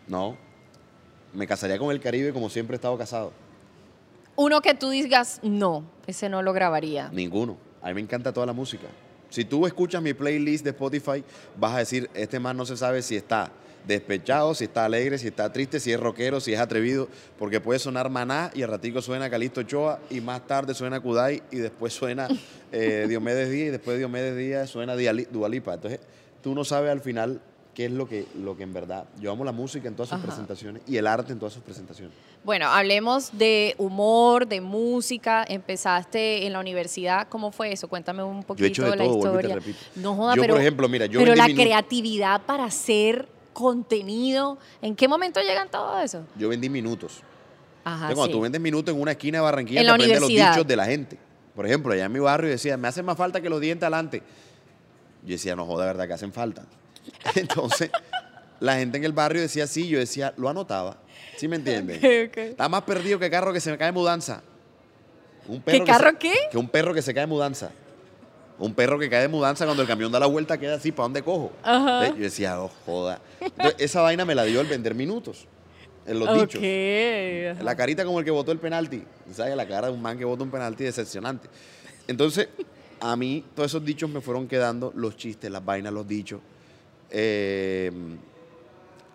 No. 0.07 0.37
Me 1.33 1.45
casaría 1.45 1.77
con 1.77 1.91
el 1.91 1.99
Caribe 1.99 2.31
como 2.33 2.49
siempre 2.49 2.75
he 2.75 2.77
estado 2.77 2.97
casado. 2.97 3.31
Uno 4.37 4.61
que 4.61 4.73
tú 4.73 4.89
digas, 4.89 5.39
no, 5.43 5.83
ese 6.07 6.29
no 6.29 6.41
lo 6.41 6.51
grabaría. 6.53 7.09
Ninguno. 7.09 7.57
A 7.81 7.89
mí 7.89 7.95
me 7.95 8.01
encanta 8.01 8.33
toda 8.33 8.45
la 8.47 8.53
música. 8.53 8.87
Si 9.35 9.43
tú 9.43 9.67
escuchas 9.67 10.01
mi 10.01 10.13
playlist 10.13 10.63
de 10.63 10.69
Spotify, 10.69 11.21
vas 11.57 11.73
a 11.73 11.79
decir, 11.79 12.09
este 12.13 12.39
man 12.39 12.55
no 12.55 12.65
se 12.65 12.77
sabe 12.77 13.01
si 13.01 13.17
está 13.17 13.51
despechado, 13.85 14.55
si 14.55 14.63
está 14.63 14.85
alegre, 14.85 15.17
si 15.17 15.27
está 15.27 15.51
triste, 15.51 15.81
si 15.81 15.91
es 15.91 15.99
rockero, 15.99 16.39
si 16.39 16.53
es 16.53 16.59
atrevido, 16.61 17.09
porque 17.37 17.59
puede 17.59 17.79
sonar 17.79 18.09
Maná 18.09 18.49
y 18.53 18.63
al 18.63 18.69
ratico 18.69 19.01
suena 19.01 19.29
Calixto 19.29 19.59
Ochoa 19.59 19.99
y 20.09 20.21
más 20.21 20.47
tarde 20.47 20.73
suena 20.73 21.01
Kudai 21.01 21.43
y 21.51 21.57
después 21.57 21.91
suena 21.91 22.29
eh, 22.71 23.07
Diomedes 23.09 23.49
Díaz 23.49 23.67
y 23.67 23.71
después 23.71 23.95
de 23.95 23.99
Diomedes 23.99 24.37
Díaz 24.37 24.69
suena 24.69 24.95
Dualipa. 24.95 25.73
Entonces, 25.73 25.99
tú 26.41 26.55
no 26.55 26.63
sabes 26.63 26.89
al 26.89 27.01
final 27.01 27.41
qué 27.75 27.85
es 27.85 27.91
lo 27.91 28.07
que, 28.07 28.25
lo 28.41 28.57
que 28.57 28.63
en 28.63 28.73
verdad. 28.73 29.05
Yo 29.19 29.31
amo 29.31 29.43
la 29.43 29.51
música 29.51 29.87
en 29.87 29.95
todas 29.95 30.09
sus 30.09 30.17
Ajá. 30.17 30.25
presentaciones 30.27 30.81
y 30.87 30.97
el 30.97 31.05
arte 31.05 31.33
en 31.33 31.39
todas 31.39 31.53
sus 31.53 31.61
presentaciones. 31.61 32.15
Bueno, 32.43 32.67
hablemos 32.67 33.37
de 33.37 33.75
humor, 33.77 34.47
de 34.47 34.61
música. 34.61 35.45
Empezaste 35.47 36.45
en 36.47 36.53
la 36.53 36.59
universidad, 36.59 37.27
¿cómo 37.27 37.51
fue 37.51 37.73
eso? 37.73 37.87
Cuéntame 37.87 38.23
un 38.23 38.43
poquito 38.43 38.61
Yo 38.61 38.65
he 38.65 38.69
hecho 38.69 38.83
de 38.83 38.95
la 38.95 39.03
todo, 39.03 39.13
te 39.13 39.27
historia. 39.27 39.55
repito. 39.55 39.77
No 39.97 40.15
joda, 40.15 40.35
Yo, 40.35 40.41
pero, 40.41 40.53
por 40.53 40.61
ejemplo, 40.61 40.89
mira, 40.89 41.05
yo 41.05 41.19
pero 41.19 41.35
la 41.35 41.45
creatividad 41.47 42.41
para 42.43 42.63
hacer 42.65 43.27
contenido, 43.53 44.57
¿en 44.81 44.95
qué 44.95 45.07
momento 45.07 45.41
llegan 45.41 45.69
todo 45.69 45.99
eso? 45.99 46.23
Yo 46.37 46.49
vendí 46.49 46.69
minutos. 46.69 47.21
Ajá, 47.83 47.95
Entonces, 47.95 48.15
cuando 48.15 48.25
sí. 48.25 48.31
tú 48.31 48.41
vendes 48.41 48.61
minutos 48.61 48.95
en 48.95 49.01
una 49.01 49.11
esquina 49.11 49.37
de 49.39 49.43
Barranquilla, 49.43 49.81
En 49.81 49.87
te 49.87 49.91
aprendes 49.91 50.19
los 50.21 50.29
dichos 50.29 50.65
de 50.65 50.75
la 50.75 50.85
gente. 50.85 51.17
Por 51.55 51.65
ejemplo, 51.65 51.93
allá 51.93 52.05
en 52.05 52.11
mi 52.11 52.19
barrio 52.19 52.49
decía, 52.49 52.77
me 52.77 52.87
hace 52.87 53.03
más 53.03 53.17
falta 53.17 53.41
que 53.41 53.49
los 53.49 53.59
dientes 53.61 53.83
adelante. 53.83 54.23
Yo 55.23 55.31
decía, 55.33 55.55
no 55.55 55.65
joda, 55.65 55.85
verdad 55.85 56.07
que 56.07 56.13
hacen 56.13 56.31
falta. 56.33 56.65
Entonces, 57.35 57.89
la 58.59 58.75
gente 58.77 58.97
en 58.97 59.03
el 59.03 59.13
barrio 59.13 59.41
decía 59.41 59.67
sí, 59.67 59.87
yo 59.87 59.99
decía, 59.99 60.33
lo 60.37 60.49
anotaba. 60.49 60.97
¿Sí 61.37 61.47
me 61.47 61.57
entiendes? 61.57 61.97
Ok, 62.03 62.29
ok. 62.29 62.37
Está 62.37 62.69
más 62.69 62.83
perdido 62.83 63.19
que 63.19 63.29
carro 63.29 63.51
que 63.53 63.59
se 63.59 63.71
me 63.71 63.77
cae 63.77 63.87
de 63.87 63.91
mudanza. 63.93 64.41
Un 65.47 65.61
perro 65.61 65.85
¿Qué 65.85 65.91
carro 65.91 66.09
se- 66.11 66.17
qué? 66.17 66.33
Que 66.51 66.57
un 66.57 66.69
perro 66.69 66.93
que 66.93 67.01
se 67.01 67.13
cae 67.13 67.21
de 67.23 67.27
mudanza. 67.27 67.71
Un 68.57 68.73
perro 68.73 68.97
que 68.97 69.09
cae 69.09 69.21
de 69.23 69.27
mudanza 69.27 69.65
cuando 69.65 69.81
el 69.83 69.87
camión 69.87 70.11
da 70.11 70.19
la 70.19 70.27
vuelta 70.27 70.57
queda 70.57 70.75
así, 70.75 70.91
¿para 70.91 71.03
dónde 71.05 71.21
cojo? 71.21 71.51
Entonces, 71.65 72.15
Yo 72.15 72.23
decía, 72.23 72.61
oh, 72.61 72.71
joda. 72.85 73.19
Entonces, 73.41 73.75
esa 73.79 74.01
vaina 74.01 74.23
me 74.23 74.33
la 74.33 74.43
dio 74.45 74.61
el 74.61 74.67
vender 74.67 74.95
minutos. 74.95 75.45
En 76.07 76.19
los 76.19 76.33
dichos. 76.39 76.61
La 77.63 77.75
carita 77.75 78.05
como 78.05 78.19
el 78.19 78.25
que 78.25 78.31
votó 78.31 78.51
el 78.51 78.59
penalti. 78.59 79.03
¿Sabes? 79.33 79.55
La 79.57 79.67
cara 79.67 79.87
de 79.87 79.93
un 79.93 80.01
man 80.01 80.17
que 80.17 80.23
vota 80.23 80.43
un 80.43 80.51
penalti 80.51 80.83
decepcionante. 80.85 81.49
Entonces, 82.07 82.47
a 83.01 83.15
mí 83.15 83.43
todos 83.55 83.71
esos 83.71 83.83
dichos 83.83 84.09
me 84.09 84.21
fueron 84.21 84.47
quedando, 84.47 84.93
los 84.95 85.17
chistes, 85.17 85.51
las 85.51 85.65
vainas, 85.65 85.91
los 85.91 86.07
dichos. 86.07 86.39
Eh, 87.17 87.89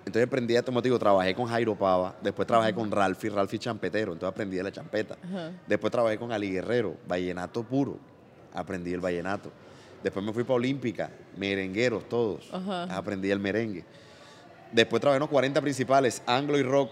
entonces 0.06 0.26
aprendí 0.26 0.56
a, 0.56 0.62
digo, 0.62 0.98
trabajé 0.98 1.34
con 1.34 1.46
Jairo 1.46 1.76
Pava, 1.76 2.16
después 2.22 2.48
trabajé 2.48 2.72
con 2.74 2.90
Ralphie, 2.90 3.28
Ralphie 3.28 3.58
champetero, 3.58 4.14
entonces 4.14 4.32
aprendí 4.32 4.56
de 4.56 4.62
la 4.62 4.72
champeta. 4.72 5.16
Después 5.66 5.90
trabajé 5.90 6.16
con 6.16 6.32
Ali 6.32 6.50
Guerrero, 6.50 6.96
vallenato 7.06 7.62
puro, 7.62 7.98
aprendí 8.54 8.94
el 8.94 9.00
vallenato. 9.00 9.52
Después 10.02 10.24
me 10.24 10.32
fui 10.32 10.44
para 10.44 10.54
Olímpica, 10.54 11.10
merengueros 11.36 12.08
todos, 12.08 12.48
aprendí 12.88 13.30
el 13.30 13.38
merengue. 13.38 13.84
Después 14.72 15.00
trabajé 15.00 15.16
en 15.18 15.20
los 15.20 15.28
40 15.28 15.60
principales, 15.60 16.22
anglo 16.26 16.58
y 16.58 16.62
rock, 16.62 16.90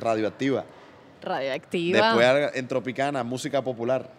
radioactiva. 0.00 0.64
Radioactiva. 1.22 2.08
Después 2.08 2.50
en 2.56 2.66
Tropicana, 2.66 3.22
música 3.22 3.62
popular. 3.62 4.10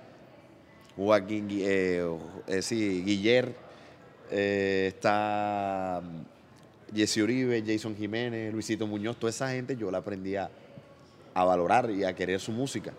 Joaquín, 0.96 1.48
eh, 1.52 2.06
eh, 2.48 2.62
sí, 2.62 3.04
Guiller, 3.04 3.54
eh, 4.32 4.88
está 4.88 6.02
mm, 6.02 6.96
Jesse 6.96 7.18
Uribe, 7.18 7.64
Jason 7.66 7.96
Jiménez, 7.96 8.52
Luisito 8.54 8.88
Muñoz, 8.88 9.18
toda 9.18 9.30
esa 9.30 9.50
gente 9.50 9.76
yo 9.76 9.92
la 9.92 10.00
aprendí 10.00 10.36
a, 10.36 10.50
a 11.34 11.44
valorar 11.44 11.92
y 11.92 12.04
a 12.04 12.16
querer 12.16 12.40
su 12.40 12.52
música. 12.52 12.94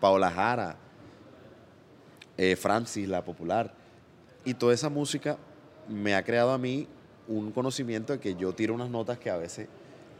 Paola 0.00 0.30
Jara, 0.30 0.76
eh, 2.36 2.56
Francis, 2.56 3.08
la 3.08 3.24
popular. 3.24 3.72
Y 4.44 4.54
toda 4.54 4.74
esa 4.74 4.88
música 4.88 5.38
me 5.88 6.14
ha 6.14 6.22
creado 6.24 6.52
a 6.52 6.58
mí 6.58 6.88
un 7.28 7.52
conocimiento 7.52 8.12
de 8.12 8.18
que 8.18 8.34
yo 8.34 8.52
tiro 8.52 8.74
unas 8.74 8.90
notas 8.90 9.18
que 9.18 9.30
a 9.30 9.36
veces 9.36 9.68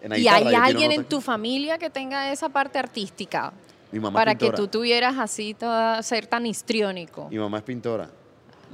en 0.03 0.17
¿Y 0.17 0.29
hay 0.29 0.55
alguien 0.55 0.93
en 0.93 1.05
tu 1.05 1.21
familia 1.21 1.79
que 1.79 1.91
tenga 1.91 2.33
esa 2.33 2.49
parte 2.49 2.79
artística? 2.79 3.53
Mi 3.93 4.01
mamá 4.01 4.21
es 4.21 4.25
Para 4.25 4.35
que 4.37 4.51
tú 4.51 4.67
tuvieras 4.69 5.17
así 5.19 5.55
toda, 5.55 6.03
ser 6.03 6.27
tan 6.27 6.47
histriónico. 6.47 7.29
Mi 7.29 7.39
mamá 7.39 7.59
es 7.59 7.65
pintora. 7.65 8.11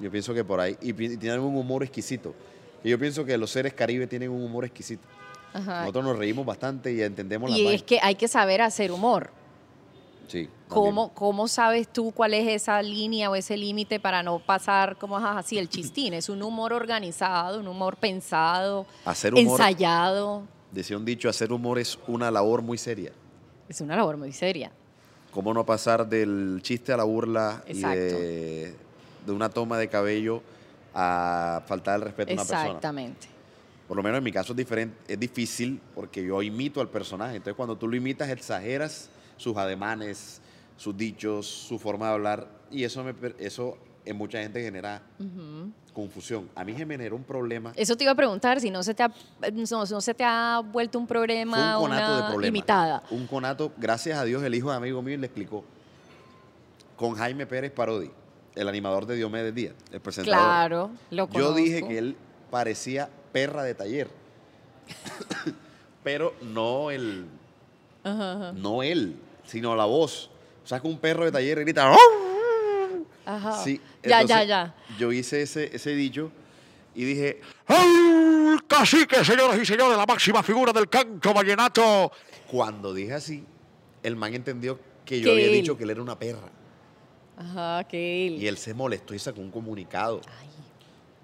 Yo 0.00 0.10
pienso 0.10 0.32
que 0.34 0.44
por 0.44 0.60
ahí. 0.60 0.76
Y, 0.80 0.90
y 0.90 1.16
tienen 1.16 1.40
un 1.40 1.56
humor 1.56 1.82
exquisito. 1.82 2.34
Y 2.84 2.90
yo 2.90 2.98
pienso 2.98 3.24
que 3.24 3.36
los 3.36 3.50
seres 3.50 3.74
caribe 3.74 4.06
tienen 4.06 4.30
un 4.30 4.42
humor 4.42 4.64
exquisito. 4.64 5.02
Ajá. 5.52 5.80
Nosotros 5.80 6.04
nos 6.04 6.18
reímos 6.18 6.44
bastante 6.46 6.92
y 6.92 7.02
entendemos 7.02 7.50
la 7.50 7.56
Y 7.56 7.66
es 7.68 7.82
que 7.82 7.98
hay 8.02 8.14
que 8.14 8.28
saber 8.28 8.62
hacer 8.62 8.92
humor. 8.92 9.30
Sí. 10.28 10.48
¿Cómo, 10.68 11.14
¿Cómo 11.14 11.48
sabes 11.48 11.88
tú 11.88 12.12
cuál 12.12 12.34
es 12.34 12.46
esa 12.46 12.82
línea 12.82 13.30
o 13.30 13.34
ese 13.34 13.56
límite 13.56 13.98
para 13.98 14.22
no 14.22 14.38
pasar 14.40 14.98
como 14.98 15.16
así 15.16 15.56
el 15.56 15.70
chistín? 15.70 16.12
Es 16.12 16.28
un 16.28 16.42
humor 16.42 16.74
organizado, 16.74 17.60
un 17.60 17.66
humor 17.66 17.96
pensado, 17.96 18.86
Hacer 19.06 19.32
humor. 19.32 19.58
ensayado. 19.58 20.42
Decía 20.70 20.98
un 20.98 21.06
dicho: 21.06 21.30
hacer 21.30 21.50
humor 21.50 21.78
es 21.78 21.98
una 22.06 22.30
labor 22.30 22.60
muy 22.60 22.76
seria. 22.76 23.12
Es 23.70 23.80
una 23.80 23.96
labor 23.96 24.18
muy 24.18 24.32
seria. 24.32 24.70
¿Cómo 25.30 25.54
no 25.54 25.64
pasar 25.64 26.06
del 26.06 26.60
chiste 26.62 26.92
a 26.92 26.98
la 26.98 27.04
burla 27.04 27.62
y 27.66 27.70
Exacto. 27.72 27.98
de, 27.98 28.74
de 29.30 29.36
una 29.36 29.48
toma 29.50 29.78
de 29.78 29.88
cabello 29.88 30.42
a 30.94 31.62
faltar 31.66 31.96
el 31.96 32.02
respeto 32.02 32.30
a 32.30 32.34
una 32.34 32.42
persona? 32.42 32.66
Exactamente. 32.66 33.28
Por 33.86 33.96
lo 33.96 34.02
menos 34.02 34.18
en 34.18 34.24
mi 34.24 34.32
caso 34.32 34.52
es 34.52 34.56
diferente, 34.56 34.96
es 35.06 35.18
difícil 35.18 35.80
porque 35.94 36.24
yo 36.24 36.42
imito 36.42 36.80
al 36.80 36.88
personaje. 36.88 37.36
Entonces 37.36 37.54
cuando 37.56 37.76
tú 37.76 37.88
lo 37.88 37.96
imitas, 37.96 38.28
exageras 38.28 39.08
sus 39.36 39.56
ademanes, 39.56 40.40
sus 40.76 40.96
dichos, 40.96 41.46
su 41.46 41.78
forma 41.78 42.08
de 42.08 42.12
hablar 42.12 42.48
y 42.70 42.84
eso, 42.84 43.02
me, 43.02 43.14
eso 43.38 43.78
en 44.04 44.16
mucha 44.16 44.40
gente 44.40 44.62
genera 44.62 45.02
confusión. 45.92 46.48
A 46.54 46.64
mí 46.64 46.74
se 46.74 46.86
me 46.86 46.94
generó 46.94 47.16
un 47.16 47.24
problema. 47.24 47.72
Eso 47.76 47.96
te 47.96 48.04
iba 48.04 48.12
a 48.12 48.16
preguntar, 48.16 48.60
si 48.60 48.70
no 48.70 48.82
se 48.82 48.94
te 48.94 49.02
ha, 49.02 49.08
no, 49.52 49.84
no 49.86 50.00
se 50.00 50.14
te 50.14 50.24
ha 50.24 50.62
vuelto 50.64 50.98
un 50.98 51.06
Fue 51.06 51.16
problema, 51.16 51.78
un 51.78 51.88
conato 51.88 52.12
de 52.12 52.18
una 52.18 52.28
problemas. 52.28 52.48
imitada. 52.48 53.02
Un 53.10 53.26
conato, 53.26 53.72
gracias 53.76 54.18
a 54.18 54.24
Dios, 54.24 54.42
el 54.42 54.54
hijo 54.54 54.70
de 54.70 54.76
amigo 54.76 55.02
mío 55.02 55.16
le 55.18 55.26
explicó. 55.26 55.64
Con 56.96 57.14
Jaime 57.14 57.46
Pérez 57.46 57.70
Parodi, 57.72 58.10
el 58.58 58.68
animador 58.68 59.06
de 59.06 59.16
Diomedes 59.16 59.54
Díaz, 59.54 59.74
el 59.92 60.00
presentador. 60.00 60.38
Claro, 60.44 60.90
lo 61.10 61.28
Yo 61.30 61.54
dije 61.54 61.86
que 61.86 61.98
él 61.98 62.16
parecía 62.50 63.08
perra 63.32 63.62
de 63.62 63.74
taller. 63.74 64.08
Pero 66.02 66.34
no 66.42 66.90
el, 66.90 67.26
Ajá, 68.04 68.32
ajá. 68.32 68.52
no 68.52 68.82
él, 68.82 69.16
sino 69.44 69.76
la 69.76 69.84
voz. 69.84 70.30
O 70.64 70.66
sea, 70.66 70.80
que 70.80 70.88
un 70.88 70.98
perro 70.98 71.24
de 71.24 71.32
taller 71.32 71.60
grita. 71.60 71.94
Ajá. 73.24 73.62
Sí, 73.62 73.80
ya, 74.02 74.22
ya, 74.22 74.42
ya. 74.42 74.74
Yo 74.98 75.12
hice 75.12 75.42
ese, 75.42 75.74
ese 75.74 75.90
dicho 75.90 76.30
y 76.94 77.04
dije, 77.04 77.40
¡El 77.68 78.60
cacique, 78.66 79.24
señoras 79.24 79.58
y 79.58 79.66
señores, 79.66 79.96
la 79.96 80.06
máxima 80.06 80.42
figura 80.42 80.72
del 80.72 80.88
canto 80.88 81.32
vallenato! 81.32 82.10
cuando 82.50 82.94
dije 82.94 83.12
así, 83.12 83.44
el 84.02 84.16
man 84.16 84.34
entendió 84.34 84.78
que 85.04 85.20
yo 85.20 85.32
había 85.32 85.46
él. 85.46 85.52
dicho 85.52 85.76
que 85.76 85.84
él 85.84 85.90
era 85.90 86.00
una 86.02 86.18
perra. 86.18 86.48
Ajá, 87.38 87.84
que 87.84 88.26
él. 88.26 88.34
Y 88.34 88.46
él 88.48 88.58
se 88.58 88.74
molestó 88.74 89.14
y 89.14 89.18
sacó 89.18 89.40
un 89.40 89.50
comunicado. 89.50 90.20
Ay. 90.40 90.48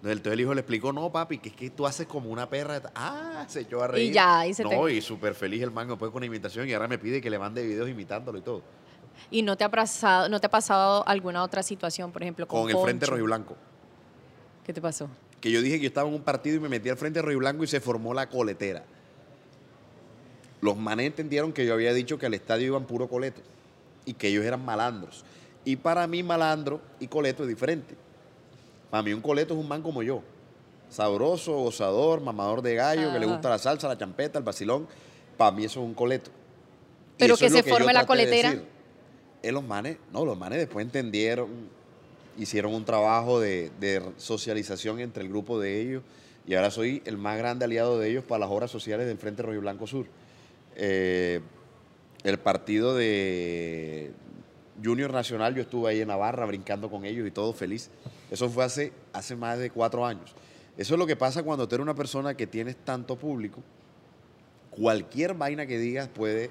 Entonces, 0.02 0.32
el 0.34 0.40
hijo 0.40 0.52
le 0.54 0.60
explicó, 0.60 0.92
no, 0.92 1.10
papi, 1.10 1.38
que 1.38 1.48
es 1.48 1.54
que 1.56 1.70
tú 1.70 1.86
haces 1.86 2.06
como 2.06 2.28
una 2.28 2.48
perra. 2.48 2.80
Ah, 2.94 3.44
se 3.48 3.60
echó 3.60 3.82
a 3.82 3.86
reír. 3.88 4.12
ya, 4.12 4.46
y 4.46 4.52
se 4.52 4.62
No, 4.62 4.68
te- 4.68 4.92
y 4.94 5.00
súper 5.00 5.34
feliz 5.34 5.62
el 5.62 5.70
man 5.70 5.88
después 5.88 6.10
con 6.12 6.20
la 6.20 6.26
imitación 6.26 6.68
y 6.68 6.74
ahora 6.74 6.86
me 6.88 6.98
pide 6.98 7.22
que 7.22 7.30
le 7.30 7.38
mande 7.38 7.64
videos 7.66 7.88
imitándolo 7.88 8.36
y 8.38 8.42
todo. 8.42 8.62
¿Y 9.30 9.40
no 9.42 9.56
te 9.56 9.64
ha 9.64 9.70
pasado, 9.70 10.28
no 10.28 10.40
te 10.40 10.46
ha 10.46 10.50
pasado 10.50 11.06
alguna 11.08 11.42
otra 11.42 11.62
situación, 11.62 12.12
por 12.12 12.22
ejemplo, 12.22 12.46
con, 12.46 12.62
Con 12.62 12.70
el 12.70 12.76
Frente? 12.76 13.06
Rojo 13.06 13.18
y 13.18 13.22
Blanco. 13.22 13.56
¿Qué 14.66 14.74
te 14.74 14.82
pasó? 14.82 15.08
Que 15.40 15.50
yo 15.50 15.62
dije 15.62 15.76
que 15.76 15.84
yo 15.84 15.88
estaba 15.88 16.06
en 16.08 16.14
un 16.14 16.22
partido 16.22 16.56
y 16.56 16.60
me 16.60 16.68
metí 16.68 16.90
al 16.90 16.96
Frente 16.98 17.22
Rojo 17.22 17.32
y 17.32 17.36
Blanco 17.36 17.64
y 17.64 17.66
se 17.66 17.80
formó 17.80 18.12
la 18.12 18.28
coletera. 18.28 18.84
Los 20.60 20.76
manes 20.76 21.06
entendieron 21.06 21.52
que 21.52 21.64
yo 21.66 21.72
había 21.74 21.92
dicho 21.94 22.18
que 22.18 22.26
al 22.26 22.34
estadio 22.34 22.66
iban 22.66 22.84
puro 22.84 23.08
coleto 23.08 23.40
y 24.04 24.12
que 24.14 24.28
ellos 24.28 24.44
eran 24.44 24.62
malandros. 24.64 25.24
Y 25.64 25.76
para 25.76 26.06
mí 26.06 26.22
malandro 26.22 26.80
y 27.00 27.06
coleto 27.06 27.42
es 27.42 27.48
diferente. 27.48 27.94
Para 28.90 29.02
mí 29.02 29.12
un 29.12 29.20
coleto 29.20 29.54
es 29.54 29.60
un 29.60 29.68
man 29.68 29.82
como 29.82 30.02
yo. 30.02 30.22
Sabroso, 30.90 31.52
gozador, 31.52 32.20
mamador 32.20 32.62
de 32.62 32.74
gallo, 32.74 33.12
que 33.12 33.18
le 33.18 33.26
gusta 33.26 33.48
la 33.48 33.58
salsa, 33.58 33.88
la 33.88 33.98
champeta, 33.98 34.38
el 34.38 34.44
vacilón. 34.44 34.86
para 35.36 35.50
mí 35.50 35.64
eso 35.64 35.80
es 35.80 35.86
un 35.86 35.94
coleto. 35.94 36.30
Pero 37.18 37.36
que 37.36 37.50
se 37.50 37.62
forme 37.62 37.92
la 37.92 38.00
de 38.00 38.06
coletera. 38.06 38.50
decir. 38.50 38.66
Eh, 39.42 39.52
los 39.52 39.64
manes, 39.64 39.98
no, 40.12 40.24
los 40.24 40.38
manes 40.38 40.58
después 40.58 40.84
entendieron, 40.84 41.48
hicieron 42.38 42.74
un 42.74 42.84
trabajo 42.84 43.40
de, 43.40 43.70
de 43.78 44.02
socialización 44.16 45.00
entre 45.00 45.22
el 45.22 45.28
grupo 45.28 45.60
de 45.60 45.80
ellos 45.80 46.02
y 46.46 46.54
ahora 46.54 46.70
soy 46.70 47.02
el 47.04 47.16
más 47.16 47.38
grande 47.38 47.64
aliado 47.64 47.98
de 47.98 48.10
ellos 48.10 48.24
para 48.24 48.40
las 48.40 48.50
obras 48.50 48.70
sociales 48.70 49.06
del 49.06 49.18
Frente 49.18 49.42
Rojo 49.42 49.60
Blanco 49.60 49.86
Sur. 49.86 50.06
Eh, 50.76 51.40
el 52.22 52.38
partido 52.38 52.94
de 52.94 54.12
Junior 54.82 55.12
Nacional, 55.12 55.54
yo 55.54 55.62
estuve 55.62 55.90
ahí 55.90 56.00
en 56.00 56.08
Navarra 56.08 56.46
brincando 56.46 56.90
con 56.90 57.04
ellos 57.04 57.26
y 57.26 57.30
todo 57.30 57.52
feliz. 57.52 57.90
Eso 58.30 58.48
fue 58.48 58.64
hace, 58.64 58.92
hace 59.12 59.36
más 59.36 59.58
de 59.58 59.70
cuatro 59.70 60.04
años. 60.04 60.34
Eso 60.76 60.94
es 60.94 60.98
lo 60.98 61.06
que 61.06 61.16
pasa 61.16 61.42
cuando 61.42 61.68
tú 61.68 61.76
eres 61.76 61.82
una 61.82 61.94
persona 61.94 62.34
que 62.34 62.46
tienes 62.46 62.76
tanto 62.76 63.16
público. 63.16 63.62
Cualquier 64.70 65.34
vaina 65.34 65.66
que 65.66 65.78
digas 65.78 66.08
puede... 66.08 66.50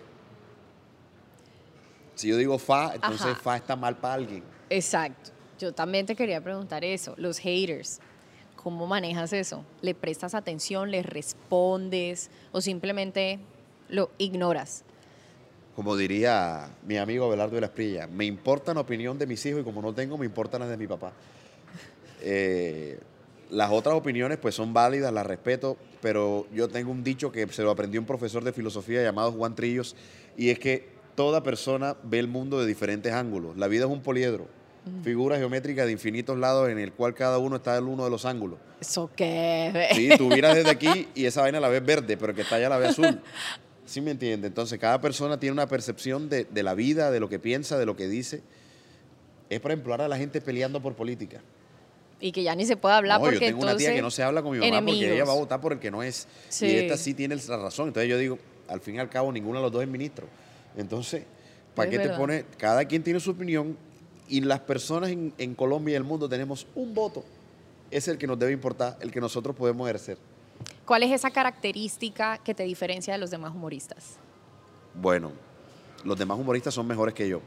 Si 2.16 2.28
yo 2.28 2.38
digo 2.38 2.60
fa, 2.60 2.94
entonces 2.94 3.26
Ajá. 3.26 3.36
fa 3.36 3.58
está 3.58 3.76
mal 3.76 3.98
para 3.98 4.14
alguien. 4.14 4.44
Exacto. 4.70 5.32
Yo 5.60 5.74
también 5.74 6.06
te 6.06 6.16
quería 6.16 6.42
preguntar 6.42 6.86
eso. 6.86 7.16
Los 7.18 7.40
haters, 7.40 8.00
¿cómo 8.56 8.86
manejas 8.86 9.34
eso? 9.34 9.66
¿Le 9.82 9.96
prestas 9.96 10.36
atención, 10.36 10.92
les 10.92 11.06
respondes 11.06 12.30
o 12.52 12.62
simplemente 12.62 13.40
lo 13.90 14.12
ignoras? 14.18 14.86
Como 15.76 15.96
diría 15.96 16.70
mi 16.86 16.98
amigo 16.98 17.26
Abelardo 17.26 17.56
de 17.56 17.62
la 17.62 17.68
Esprilla, 17.68 18.08
me 18.08 18.26
importa 18.26 18.74
la 18.74 18.82
opinión 18.82 19.18
de 19.18 19.26
mis 19.26 19.44
hijos 19.46 19.62
y 19.62 19.64
como 19.64 19.82
no 19.82 19.94
tengo, 19.94 20.18
me 20.18 20.26
importan 20.26 20.62
las 20.62 20.70
de 20.70 20.78
mi 20.78 20.86
papá. 20.86 21.14
Eh, 22.22 23.00
las 23.50 23.72
otras 23.72 23.96
opiniones 23.96 24.38
pues 24.38 24.56
son 24.56 24.74
válidas, 24.74 25.12
las 25.12 25.26
respeto, 25.26 25.78
pero 26.02 26.48
yo 26.54 26.70
tengo 26.70 26.92
un 26.92 27.04
dicho 27.04 27.32
que 27.32 27.48
se 27.48 27.64
lo 27.64 27.72
aprendió 27.72 28.00
un 28.00 28.06
profesor 28.06 28.44
de 28.44 28.54
filosofía 28.54 29.04
llamado 29.04 29.32
Juan 29.32 29.56
Trillos 29.56 29.96
y 30.38 30.50
es 30.50 30.60
que 30.60 30.90
toda 31.16 31.44
persona 31.44 31.96
ve 32.04 32.20
el 32.20 32.28
mundo 32.28 32.60
de 32.60 32.66
diferentes 32.66 33.14
ángulos. 33.14 33.58
La 33.58 33.68
vida 33.68 33.86
es 33.86 33.92
un 33.92 34.02
poliedro, 34.02 34.48
figura 35.04 35.38
geométrica 35.38 35.86
de 35.86 35.92
infinitos 35.92 36.38
lados 36.38 36.70
en 36.70 36.80
el 36.80 36.94
cual 36.94 37.14
cada 37.14 37.38
uno 37.38 37.58
está 37.58 37.78
en 37.78 37.86
uno 37.86 38.04
de 38.04 38.10
los 38.10 38.26
ángulos. 38.26 38.60
¿Eso 38.82 39.10
qué? 39.16 39.90
Sí, 39.94 40.10
tú 40.18 40.28
miras 40.30 40.56
desde 40.56 40.70
aquí 40.72 41.08
y 41.16 41.26
esa 41.26 41.42
vaina 41.42 41.60
la 41.60 41.70
ves 41.70 41.86
verde, 41.86 42.18
pero 42.18 42.32
el 42.32 42.36
que 42.36 42.42
está 42.42 42.56
allá 42.56 42.70
la 42.70 42.78
ve 42.78 42.88
azul. 42.88 43.22
¿Sí 43.86 44.02
me 44.02 44.12
entiende? 44.12 44.48
Entonces, 44.48 44.80
cada 44.80 45.02
persona 45.02 45.40
tiene 45.40 45.54
una 45.54 45.68
percepción 45.68 46.30
de, 46.30 46.46
de 46.46 46.64
la 46.64 46.74
vida, 46.74 47.12
de 47.12 47.20
lo 47.20 47.30
que 47.30 47.40
piensa, 47.40 47.78
de 47.78 47.86
lo 47.86 47.96
que 47.96 48.08
dice. 48.08 48.42
Es, 49.50 49.60
por 49.60 49.72
ejemplo, 49.72 49.94
ahora 49.94 50.08
la 50.08 50.18
gente 50.18 50.42
peleando 50.42 50.82
por 50.82 50.96
política. 50.96 51.42
Y 52.20 52.32
que 52.32 52.42
ya 52.44 52.56
ni 52.56 52.66
se 52.66 52.78
puede 52.78 52.96
hablar 52.96 53.20
No, 53.20 53.26
porque 53.26 53.40
yo 53.40 53.48
tengo 53.48 53.64
una 53.64 53.76
tía 53.76 53.94
que 53.94 54.02
no 54.02 54.10
se 54.10 54.24
habla 54.24 54.42
con 54.42 54.58
mi 54.58 54.60
mamá 54.60 54.86
porque 54.86 55.14
ella 55.14 55.26
va 55.26 55.34
a 55.34 55.36
votar 55.36 55.60
por 55.60 55.74
el 55.74 55.80
que 55.80 55.92
no 55.92 56.02
es. 56.02 56.28
Sí. 56.48 56.68
Y 56.68 56.76
esta 56.76 56.96
sí 56.96 57.14
tiene 57.14 57.36
la 57.36 57.58
razón. 57.58 57.90
Entonces 57.90 58.10
yo 58.10 58.18
digo, 58.18 58.40
al 58.70 58.80
fin 58.80 58.96
y 58.96 59.00
al 59.00 59.10
cabo, 59.10 59.32
ninguno 59.32 59.60
de 59.60 59.64
los 59.64 59.72
dos 59.72 59.84
es 59.84 59.90
ministro. 59.90 60.28
Entonces, 60.78 61.24
¿para 61.76 61.90
Es 61.90 61.98
qué 61.98 62.08
te 62.08 62.16
pones? 62.16 62.46
Cada 62.58 62.86
quien 62.86 63.04
tiene 63.04 63.20
su 63.20 63.32
opinión 63.32 63.78
y 64.30 64.40
las 64.40 64.62
personas 64.62 65.10
en, 65.10 65.34
en 65.38 65.54
Colombia 65.54 65.94
y 65.94 65.96
el 65.96 66.06
mundo 66.06 66.30
tenemos 66.30 66.66
un 66.76 66.94
voto. 66.94 67.26
Es 67.92 68.08
el 68.08 68.18
que 68.18 68.26
nos 68.26 68.40
debe 68.40 68.54
importar, 68.54 68.98
el 69.02 69.12
que 69.12 69.20
nosotros 69.20 69.54
podemos 69.56 69.88
ejercer. 69.88 70.18
¿Cuál 70.86 71.04
es 71.04 71.12
esa 71.12 71.32
característica 71.32 72.40
que 72.40 72.54
te 72.54 72.64
diferencia 72.64 73.14
de 73.14 73.20
los 73.20 73.32
demás 73.32 73.56
humoristas? 73.56 74.18
Bueno, 74.94 75.32
los 76.04 76.18
demás 76.20 76.38
humoristas 76.38 76.74
son 76.74 76.88
mejores 76.88 77.16
que 77.16 77.30
yo. 77.30 77.40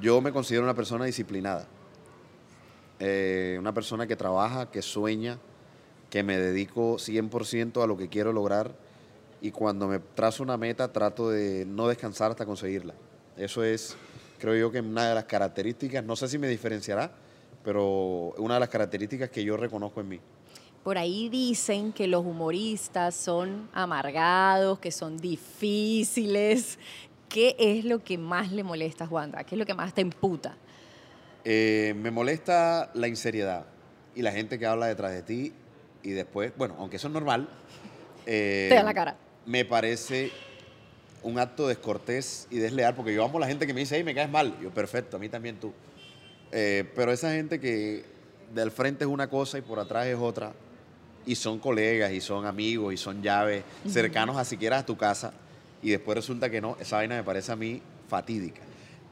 Yo 0.00 0.20
me 0.20 0.32
considero 0.32 0.64
una 0.64 0.74
persona 0.74 1.04
disciplinada. 1.04 1.68
Eh, 2.98 3.56
una 3.60 3.72
persona 3.72 4.08
que 4.08 4.16
trabaja, 4.16 4.72
que 4.72 4.82
sueña, 4.82 5.38
que 6.10 6.24
me 6.24 6.36
dedico 6.36 6.96
100% 6.96 7.80
a 7.80 7.86
lo 7.86 7.96
que 7.96 8.08
quiero 8.08 8.32
lograr 8.32 8.74
y 9.40 9.52
cuando 9.52 9.86
me 9.86 10.00
trazo 10.00 10.42
una 10.42 10.56
meta 10.56 10.92
trato 10.92 11.30
de 11.30 11.64
no 11.64 11.86
descansar 11.86 12.32
hasta 12.32 12.44
conseguirla. 12.44 12.94
Eso 13.36 13.62
es, 13.62 13.96
creo 14.40 14.56
yo, 14.56 14.72
que 14.72 14.80
una 14.80 15.08
de 15.08 15.14
las 15.14 15.24
características, 15.24 16.02
no 16.02 16.16
sé 16.16 16.26
si 16.26 16.38
me 16.38 16.48
diferenciará, 16.48 17.12
pero 17.62 18.34
una 18.38 18.54
de 18.54 18.60
las 18.60 18.68
características 18.68 19.30
que 19.30 19.44
yo 19.44 19.56
reconozco 19.56 20.00
en 20.00 20.08
mí. 20.08 20.20
Por 20.88 20.96
ahí 20.96 21.28
dicen 21.28 21.92
que 21.92 22.06
los 22.06 22.24
humoristas 22.24 23.14
son 23.14 23.68
amargados, 23.74 24.78
que 24.78 24.90
son 24.90 25.18
difíciles. 25.18 26.78
¿Qué 27.28 27.54
es 27.58 27.84
lo 27.84 28.02
que 28.02 28.16
más 28.16 28.52
le 28.52 28.62
molesta 28.62 29.04
a 29.04 29.06
Juanda? 29.06 29.44
¿Qué 29.44 29.54
es 29.54 29.58
lo 29.58 29.66
que 29.66 29.74
más 29.74 29.92
te 29.92 30.00
emputa? 30.00 30.56
Eh, 31.44 31.92
me 31.98 32.10
molesta 32.10 32.90
la 32.94 33.06
inseriedad 33.06 33.66
y 34.14 34.22
la 34.22 34.32
gente 34.32 34.58
que 34.58 34.64
habla 34.64 34.86
detrás 34.86 35.12
de 35.12 35.20
ti 35.20 35.52
y 36.02 36.12
después, 36.12 36.52
bueno, 36.56 36.74
aunque 36.78 36.96
eso 36.96 37.08
es 37.08 37.12
normal, 37.12 37.50
eh, 38.24 38.68
Te 38.70 38.76
da 38.76 38.82
la 38.82 38.94
cara. 38.94 39.14
Me 39.44 39.66
parece 39.66 40.30
un 41.22 41.38
acto 41.38 41.68
descortés 41.68 42.48
y 42.50 42.56
desleal 42.56 42.94
porque 42.94 43.12
yo 43.12 43.22
amo 43.22 43.36
a 43.36 43.40
la 43.42 43.46
gente 43.46 43.66
que 43.66 43.74
me 43.74 43.80
dice, 43.80 43.96
hey, 43.96 44.04
me 44.04 44.14
caes 44.14 44.30
mal. 44.30 44.58
Yo, 44.62 44.70
perfecto, 44.70 45.18
a 45.18 45.20
mí 45.20 45.28
también 45.28 45.60
tú. 45.60 45.70
Eh, 46.50 46.90
pero 46.96 47.12
esa 47.12 47.30
gente 47.32 47.60
que 47.60 48.06
del 48.54 48.70
frente 48.70 49.04
es 49.04 49.10
una 49.10 49.28
cosa 49.28 49.58
y 49.58 49.60
por 49.60 49.78
atrás 49.78 50.06
es 50.06 50.16
otra, 50.16 50.54
y 51.28 51.34
son 51.34 51.58
colegas 51.58 52.10
y 52.10 52.22
son 52.22 52.46
amigos 52.46 52.94
y 52.94 52.96
son 52.96 53.22
llaves 53.22 53.62
cercanos 53.86 54.38
a 54.38 54.46
siquiera 54.46 54.78
a 54.78 54.86
tu 54.86 54.96
casa, 54.96 55.34
y 55.82 55.90
después 55.90 56.16
resulta 56.16 56.48
que 56.48 56.62
no, 56.62 56.78
esa 56.80 56.96
vaina 56.96 57.16
me 57.16 57.22
parece 57.22 57.52
a 57.52 57.56
mí 57.56 57.82
fatídica. 58.08 58.62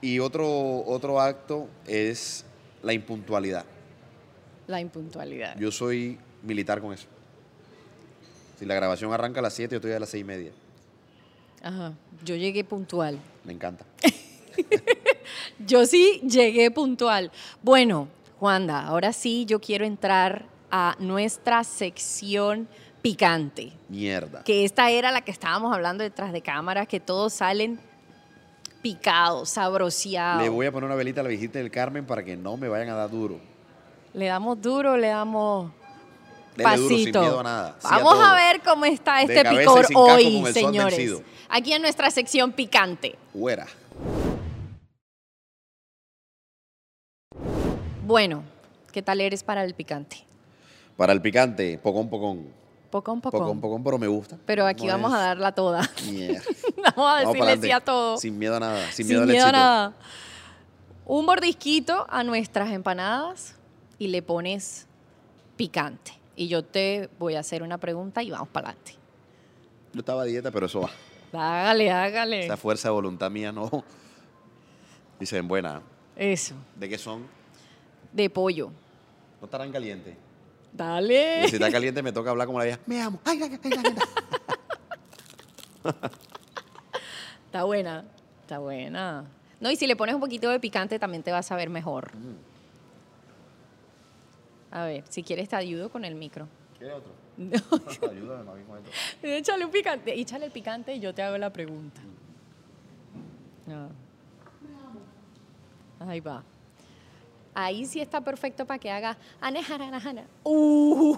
Y 0.00 0.18
otro, 0.18 0.82
otro 0.86 1.20
acto 1.20 1.68
es 1.86 2.46
la 2.82 2.94
impuntualidad. 2.94 3.66
La 4.66 4.80
impuntualidad. 4.80 5.58
Yo 5.58 5.70
soy 5.70 6.18
militar 6.42 6.80
con 6.80 6.94
eso. 6.94 7.06
Si 8.58 8.64
la 8.64 8.74
grabación 8.74 9.12
arranca 9.12 9.40
a 9.40 9.42
las 9.42 9.52
7, 9.52 9.72
yo 9.72 9.76
estoy 9.76 9.92
a 9.92 10.00
las 10.00 10.08
6 10.08 10.22
y 10.22 10.24
media. 10.24 10.52
Ajá. 11.62 11.92
Yo 12.24 12.34
llegué 12.34 12.64
puntual. 12.64 13.18
Me 13.44 13.52
encanta. 13.52 13.84
Yo 15.58 15.84
sí 15.84 16.22
llegué 16.26 16.70
puntual. 16.70 17.30
Bueno, 17.62 18.08
Juanda, 18.38 18.86
ahora 18.86 19.12
sí 19.12 19.44
yo 19.46 19.60
quiero 19.60 19.84
entrar 19.84 20.46
a 20.70 20.96
nuestra 20.98 21.64
sección 21.64 22.68
picante. 23.02 23.72
Mierda. 23.88 24.42
que 24.42 24.64
esta 24.64 24.90
era 24.90 25.12
la 25.12 25.20
que 25.20 25.30
estábamos 25.30 25.72
hablando 25.72 26.02
detrás 26.02 26.32
de 26.32 26.42
cámaras, 26.42 26.88
que 26.88 26.98
todos 26.98 27.32
salen 27.32 27.78
picados, 28.82 29.50
sabroseados. 29.50 30.42
Le 30.42 30.48
voy 30.48 30.66
a 30.66 30.72
poner 30.72 30.86
una 30.86 30.96
velita 30.96 31.20
a 31.20 31.24
la 31.24 31.30
visita 31.30 31.58
del 31.58 31.70
Carmen 31.70 32.04
para 32.04 32.24
que 32.24 32.36
no 32.36 32.56
me 32.56 32.68
vayan 32.68 32.88
a 32.88 32.94
dar 32.94 33.10
duro. 33.10 33.40
Le 34.14 34.26
damos 34.26 34.60
duro, 34.60 34.96
le 34.96 35.08
damos 35.08 35.70
Dele 36.56 36.76
duro 36.76 36.88
sin 36.88 36.96
pasito. 36.96 37.20
miedo 37.20 37.40
a 37.40 37.42
nada. 37.42 37.76
sí 37.78 37.88
Vamos 37.90 38.14
todo. 38.14 38.22
a, 38.24 38.34
ver 38.34 38.60
cómo 38.62 38.84
está 38.84 39.22
este 39.22 39.44
picor 39.44 39.86
hoy, 39.94 40.44
señores. 40.52 41.22
Aquí 41.48 41.72
en 41.72 41.82
nuestra 41.82 42.10
sección 42.10 42.52
picante. 42.52 43.16
Fuera. 43.32 43.66
Bueno, 48.04 48.44
¿qué 48.92 49.02
tal 49.02 49.20
eres 49.20 49.42
para 49.42 49.64
el 49.64 49.74
picante? 49.74 50.25
Para 50.96 51.12
el 51.12 51.20
picante, 51.20 51.78
pocón, 51.78 52.08
pocón. 52.08 52.46
Poco 52.90 53.12
a 53.12 53.16
poco. 53.16 53.38
Pocón, 53.38 53.60
pocón, 53.60 53.84
pero 53.84 53.98
me 53.98 54.06
gusta. 54.06 54.38
Pero 54.46 54.66
aquí 54.66 54.86
No 54.86 54.92
vamos 54.92 55.12
a 55.12 55.18
darla 55.18 55.52
toda. 55.52 55.88
mierda. 56.10 56.40
vamos 56.96 57.14
a 57.14 57.26
decirle 57.26 57.58
sí 57.58 57.70
a 57.70 57.80
todo. 57.80 58.16
Sin 58.16 58.38
miedo 58.38 58.56
a 58.56 58.60
nada. 58.60 58.80
Sin 58.92 59.06
Sin 59.06 59.08
miedo 59.08 59.22
al 59.22 59.28
miedo 59.28 59.46
a 59.46 59.52
nada. 59.52 59.94
Un 61.04 61.26
mordisquito 61.26 62.06
a 62.08 62.24
nuestras 62.24 62.70
empanadas 62.70 63.54
y 63.98 64.08
le 64.08 64.22
pones 64.22 64.86
picante. 65.56 66.12
Y 66.36 66.48
yo 66.48 66.64
te 66.64 67.10
voy 67.18 67.34
a 67.34 67.40
hacer 67.40 67.62
una 67.62 67.78
pregunta 67.78 68.22
y 68.22 68.30
vamos 68.30 68.48
para 68.48 68.68
adelante. 68.68 68.94
Yo 69.92 70.00
estaba 70.00 70.22
a 70.22 70.24
dieta, 70.24 70.50
pero 70.50 70.66
eso 70.66 70.80
va. 70.80 70.90
Hágale, 71.32 71.90
hágale. 71.90 72.44
Esa 72.46 72.56
fuerza 72.56 72.88
de 72.88 72.92
voluntad 72.92 73.30
mía 73.30 73.52
no. 73.52 73.84
Dicen, 75.18 75.46
buena. 75.48 75.82
Eso, 76.14 76.54
¿De 76.74 76.88
qué 76.88 76.98
son? 76.98 77.26
de 78.12 78.30
pollo. 78.30 78.70
No 79.40 79.44
estarán 79.44 79.70
calientes. 79.70 80.16
Dale. 80.76 81.44
Y 81.44 81.48
si 81.48 81.56
está 81.56 81.70
caliente 81.70 82.02
me 82.02 82.12
toca 82.12 82.30
hablar 82.30 82.46
como 82.46 82.58
la 82.58 82.64
vieja. 82.66 82.80
Me 82.86 83.00
amo. 83.00 83.18
Ay, 83.24 83.40
ay, 83.42 83.58
ay, 83.64 83.70
ay. 83.72 83.94
Está 87.46 87.64
buena, 87.64 88.04
está 88.42 88.58
buena. 88.58 89.24
No, 89.60 89.70
y 89.70 89.76
si 89.76 89.86
le 89.86 89.96
pones 89.96 90.14
un 90.14 90.20
poquito 90.20 90.50
de 90.50 90.60
picante 90.60 90.98
también 90.98 91.22
te 91.22 91.32
vas 91.32 91.50
a 91.50 91.56
ver 91.56 91.70
mejor. 91.70 92.10
A 94.70 94.84
ver, 94.84 95.04
si 95.08 95.22
quieres 95.22 95.48
te 95.48 95.56
ayudo 95.56 95.88
con 95.88 96.04
el 96.04 96.14
micro. 96.14 96.46
¿Qué 96.78 96.92
otro? 96.92 97.12
No, 97.38 97.50
Ayúdame, 98.10 98.44
mami, 98.44 98.64
con 98.64 98.78
esto. 98.78 98.90
échale 99.22 99.64
un 99.64 99.70
picante, 99.70 100.18
échale 100.18 100.46
el 100.46 100.52
picante 100.52 100.94
y 100.94 101.00
yo 101.00 101.14
te 101.14 101.22
hago 101.22 101.38
la 101.38 101.50
pregunta. 101.50 102.00
No. 103.66 103.88
Ahí 106.00 106.20
va. 106.20 106.42
Ahí 107.58 107.86
sí 107.86 108.02
está 108.02 108.20
perfecto 108.20 108.66
para 108.66 108.78
que 108.78 108.90
haga 108.90 109.16
anejaranajana. 109.40 110.24
Uh. 110.44 111.16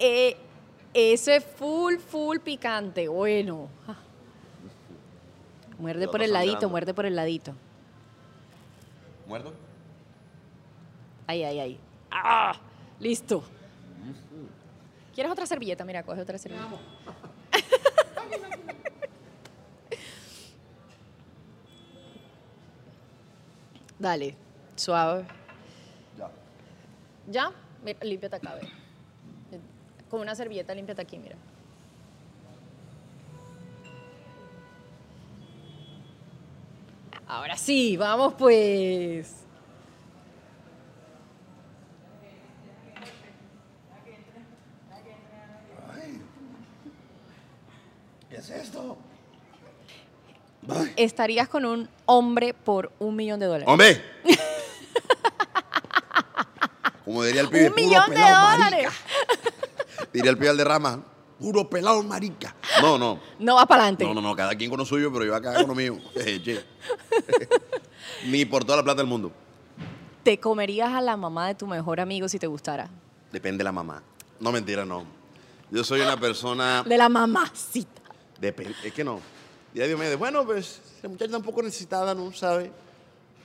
Eh, 0.00 0.36
eso 0.92 1.30
es 1.30 1.44
full, 1.44 1.98
full 1.98 2.38
picante. 2.40 3.06
Bueno. 3.06 3.68
Ah. 3.86 3.94
Muerde 5.78 6.08
por 6.08 6.22
el 6.22 6.32
ladito, 6.32 6.68
muerde 6.68 6.92
por 6.92 7.06
el 7.06 7.14
ladito. 7.14 7.54
¿Muerto? 9.28 9.54
Ay, 11.28 11.44
ay, 11.44 11.60
ay. 11.60 11.80
¡Ah! 12.10 12.56
Listo. 12.98 13.44
¿Quieres 15.14 15.32
otra 15.32 15.46
servilleta? 15.46 15.84
Mira, 15.84 16.02
coge 16.02 16.20
otra 16.20 16.36
servilleta. 16.36 16.68
Dale, 23.98 24.36
suave. 24.76 25.26
Ya. 26.18 26.30
¿Ya? 27.28 27.52
Mira, 27.82 27.98
límpiate 28.02 28.36
acá, 28.36 28.54
ve. 28.54 28.68
Con 30.10 30.20
una 30.20 30.34
servilleta, 30.34 30.74
límpiate 30.74 31.02
aquí, 31.02 31.18
mira. 31.18 31.36
Ahora 37.26 37.56
sí, 37.56 37.96
vamos 37.96 38.34
pues. 38.34 39.42
¿Qué 48.30 48.36
es 48.36 48.50
esto? 48.50 48.96
Estarías 50.96 51.48
con 51.48 51.64
un 51.64 51.88
hombre 52.06 52.54
por 52.54 52.92
un 52.98 53.16
millón 53.16 53.40
de 53.40 53.46
dólares. 53.46 53.68
¡Hombre! 53.68 54.02
Como 57.04 57.22
diría 57.22 57.42
el 57.42 57.48
pibe, 57.48 57.68
un 57.68 57.72
puro 57.72 57.84
millón 57.84 58.10
de 58.10 58.16
pelado 58.16 58.50
dólares. 58.52 58.88
marica. 58.88 58.92
Diría 60.12 60.30
el 60.30 60.36
pibe 60.38 60.48
al 60.48 60.56
de 60.56 60.64
rama, 60.64 61.04
puro 61.38 61.68
pelado 61.70 62.02
marica. 62.02 62.54
No, 62.82 62.98
no. 62.98 63.20
No 63.38 63.54
va 63.54 63.66
para 63.66 63.82
adelante. 63.82 64.04
No, 64.04 64.14
no, 64.14 64.20
no, 64.20 64.34
cada 64.34 64.54
quien 64.56 64.70
con 64.70 64.78
lo 64.78 64.84
suyo, 64.84 65.12
pero 65.12 65.24
yo 65.24 65.34
acá 65.34 65.54
con 65.54 65.68
lo 65.68 65.74
mío. 65.74 65.98
Ni 68.26 68.44
por 68.44 68.64
toda 68.64 68.78
la 68.78 68.82
plata 68.82 69.02
del 69.02 69.06
mundo. 69.06 69.30
¿Te 70.24 70.40
comerías 70.40 70.92
a 70.92 71.00
la 71.00 71.16
mamá 71.16 71.46
de 71.46 71.54
tu 71.54 71.68
mejor 71.68 72.00
amigo 72.00 72.28
si 72.28 72.40
te 72.40 72.48
gustara? 72.48 72.90
Depende 73.30 73.58
de 73.58 73.64
la 73.64 73.72
mamá. 73.72 74.02
No, 74.40 74.50
mentira, 74.50 74.84
no. 74.84 75.04
Yo 75.70 75.84
soy 75.84 76.00
una 76.00 76.18
persona... 76.18 76.82
De 76.82 76.98
la 76.98 77.08
mamacita. 77.08 78.02
Depende, 78.40 78.74
es 78.82 78.92
que 78.92 79.04
no. 79.04 79.20
Y 79.76 79.78
Dios 79.78 79.98
me 79.98 80.06
dice, 80.06 80.16
bueno, 80.16 80.42
pues 80.46 80.80
la 81.02 81.10
muchacha 81.10 81.32
tampoco 81.32 81.62
necesitada, 81.62 82.14
¿no? 82.14 82.32
¿Sabe? 82.32 82.70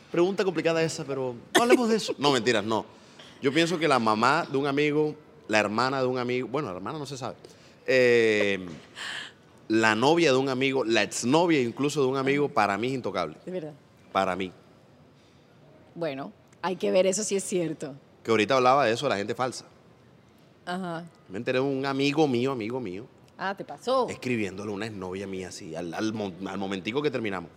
Pregunta 0.10 0.46
complicada 0.46 0.82
esa, 0.82 1.04
pero 1.04 1.36
no 1.54 1.62
hablemos 1.62 1.90
de 1.90 1.98
eso. 1.98 2.16
No, 2.20 2.32
mentiras, 2.32 2.64
no. 2.64 2.86
Yo 3.42 3.52
pienso 3.52 3.78
que 3.78 3.86
la 3.86 4.00
mamá 4.00 4.48
de 4.50 4.56
un 4.56 4.66
amigo, 4.66 5.14
la 5.50 5.60
hermana 5.60 6.00
de 6.00 6.08
un 6.08 6.18
amigo, 6.18 6.48
bueno, 6.48 6.70
la 6.70 6.78
hermana 6.78 6.98
no 6.98 7.06
se 7.06 7.18
sabe, 7.18 7.36
eh, 7.86 8.66
la 9.68 9.94
novia 9.94 10.32
de 10.32 10.38
un 10.38 10.48
amigo, 10.48 10.86
la 10.86 11.04
exnovia 11.04 11.60
incluso 11.60 12.02
de 12.02 12.08
un 12.08 12.16
amigo, 12.16 12.48
para 12.48 12.78
mí 12.78 12.88
es 12.88 12.94
intocable. 12.94 13.36
De 13.46 13.52
verdad. 13.52 13.74
Para 14.14 14.34
mí. 14.38 14.54
Bueno, 15.96 16.32
hay 16.62 16.78
que 16.78 16.92
ver 16.92 17.08
eso 17.08 17.26
si 17.26 17.36
es 17.36 17.44
cierto. 17.44 17.94
Que 18.24 18.32
ahorita 18.32 18.56
hablaba 18.56 18.86
de 18.86 18.94
eso, 18.94 19.06
de 19.06 19.10
la 19.10 19.18
gente 19.18 19.36
falsa. 19.36 19.66
Ajá. 20.66 21.04
Me 21.28 21.40
enteré 21.40 21.60
de 21.60 21.66
un 21.66 21.86
amigo 21.86 22.26
mío, 22.26 22.54
amigo 22.54 22.80
mío, 22.80 23.06
Ah, 23.44 23.56
te 23.58 23.66
pasó. 23.66 24.08
escribiéndole 24.08 24.72
una 24.72 24.86
exnovia 24.86 25.26
mía 25.26 25.48
así, 25.48 25.76
al, 25.76 25.94
al, 25.96 26.14
mo- 26.14 26.32
al 26.48 26.58
momentico 26.60 27.02
que 27.02 27.10
terminamos. 27.10 27.50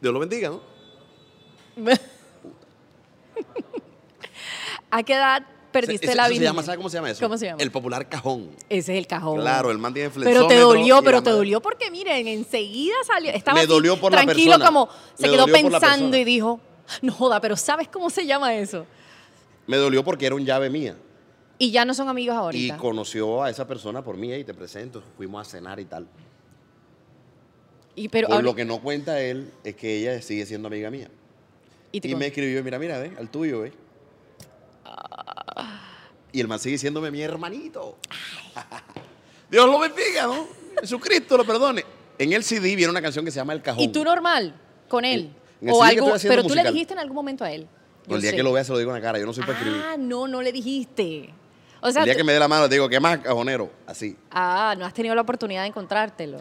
Dios 0.00 0.12
lo 0.12 0.18
bendiga, 0.18 0.48
¿no? 0.50 0.60
¿A 4.90 5.02
qué 5.02 5.14
edad 5.14 5.42
perdiste 5.72 6.06
la 6.06 6.12
eso 6.12 6.22
se 6.22 6.28
virginidad? 6.30 6.50
llama, 6.50 6.62
¿Sabe 6.62 6.76
cómo 6.78 6.88
se 6.88 6.96
llama 6.96 7.10
eso? 7.10 7.20
¿Cómo 7.24 7.38
se 7.38 7.46
llama? 7.46 7.62
El 7.62 7.70
popular 7.70 8.08
cajón. 8.08 8.50
Ese 8.68 8.92
es 8.92 8.98
el 8.98 9.06
cajón. 9.06 9.40
Claro, 9.40 9.70
el 9.70 9.78
man 9.78 9.94
tiene 9.94 10.10
Pero 10.10 10.46
te 10.48 10.58
dolió, 10.58 11.00
pero 11.02 11.18
la 11.18 11.22
te 11.22 11.30
madre- 11.30 11.36
dolió 11.38 11.60
porque 11.62 11.90
miren, 11.90 12.26
enseguida 12.26 12.94
salió. 13.06 13.30
Estaba 13.30 13.60
Me 13.60 13.66
dolió 13.66 14.00
por 14.00 14.12
la 14.12 14.22
tranquilo 14.22 14.52
persona. 14.58 14.66
como 14.66 14.88
se 15.14 15.22
Me 15.28 15.32
quedó 15.32 15.46
la 15.46 15.52
pensando 15.52 16.16
y 16.16 16.24
dijo, 16.24 16.60
no 17.02 17.12
joda, 17.12 17.40
pero 17.40 17.56
¿sabes 17.56 17.88
cómo 17.88 18.10
se 18.10 18.26
llama 18.26 18.54
eso? 18.54 18.84
Me 19.66 19.76
dolió 19.76 20.02
porque 20.04 20.26
era 20.26 20.34
un 20.34 20.44
llave 20.44 20.70
mía. 20.70 20.96
Y 21.58 21.70
ya 21.70 21.84
no 21.84 21.94
son 21.94 22.08
amigos 22.08 22.34
Y 22.34 22.38
ahorita. 22.38 22.76
conoció 22.76 23.42
a 23.42 23.50
esa 23.50 23.66
persona 23.66 24.02
por 24.02 24.16
mí 24.16 24.32
y 24.32 24.44
te 24.44 24.52
presento. 24.54 25.02
Fuimos 25.16 25.46
a 25.46 25.50
cenar 25.50 25.80
y 25.80 25.86
tal. 25.86 26.06
Y, 27.94 28.08
pero 28.08 28.28
ahora- 28.28 28.42
lo 28.42 28.54
que 28.54 28.64
no 28.64 28.80
cuenta 28.80 29.20
él 29.20 29.50
es 29.64 29.74
que 29.74 29.96
ella 29.98 30.20
sigue 30.20 30.44
siendo 30.44 30.68
amiga 30.68 30.90
mía. 30.90 31.08
y 31.92 32.00
te 32.00 32.08
Y 32.08 32.14
me 32.14 32.26
escribió, 32.26 32.62
mira, 32.62 32.78
mira, 32.78 32.98
ve, 32.98 33.12
al 33.18 33.30
tuyo, 33.30 33.60
ve. 33.60 33.72
Y 36.32 36.40
el 36.40 36.48
man 36.48 36.58
sigue 36.58 36.76
siéndome 36.76 37.10
mi 37.10 37.22
hermanito. 37.22 37.96
Dios 39.50 39.66
lo 39.66 39.78
bendiga, 39.78 40.26
¿no? 40.26 40.46
Jesucristo 40.80 41.38
lo 41.38 41.46
perdone. 41.46 41.84
En 42.18 42.32
el 42.34 42.42
CD 42.42 42.76
viene 42.76 42.90
una 42.90 43.00
canción 43.00 43.24
que 43.24 43.30
se 43.30 43.36
llama 43.36 43.54
El 43.54 43.62
Cajón. 43.62 43.82
¿Y 43.82 43.88
tú 43.88 44.04
normal 44.04 44.54
con 44.88 45.04
él? 45.06 45.32
en 45.62 45.70
o 45.70 45.82
algo, 45.82 46.12
pero 46.22 46.44
tú 46.44 46.54
le 46.54 46.64
dijiste 46.64 46.92
en 46.92 46.98
algún 46.98 47.14
momento 47.14 47.44
a 47.44 47.50
él. 47.50 47.66
Yo 48.06 48.16
el 48.16 48.22
día 48.22 48.30
sé. 48.30 48.36
que 48.36 48.42
lo 48.42 48.52
vea 48.52 48.62
se 48.62 48.72
lo 48.72 48.78
digo 48.78 48.90
en 48.90 48.96
la 48.96 49.02
cara. 49.02 49.18
Yo 49.18 49.26
no 49.26 49.32
soy 49.32 49.44
para 49.44 49.58
escribir. 49.58 49.80
Ah, 49.82 49.96
no, 49.98 50.28
no 50.28 50.42
le 50.42 50.52
dijiste. 50.52 51.30
O 51.82 51.90
sea, 51.90 52.02
el 52.02 52.06
día 52.06 52.14
tú- 52.14 52.18
que 52.18 52.24
me 52.24 52.32
dé 52.32 52.38
la 52.38 52.48
mano, 52.48 52.68
te 52.68 52.74
digo, 52.76 52.88
¿qué 52.88 52.98
más, 53.00 53.18
cajonero? 53.18 53.70
Así. 53.86 54.16
ah, 54.30 54.74
no 54.78 54.84
has 54.86 54.94
tenido 54.94 55.14
la 55.14 55.20
oportunidad 55.22 55.62
de 55.62 55.68
encontrártelo. 55.68 56.38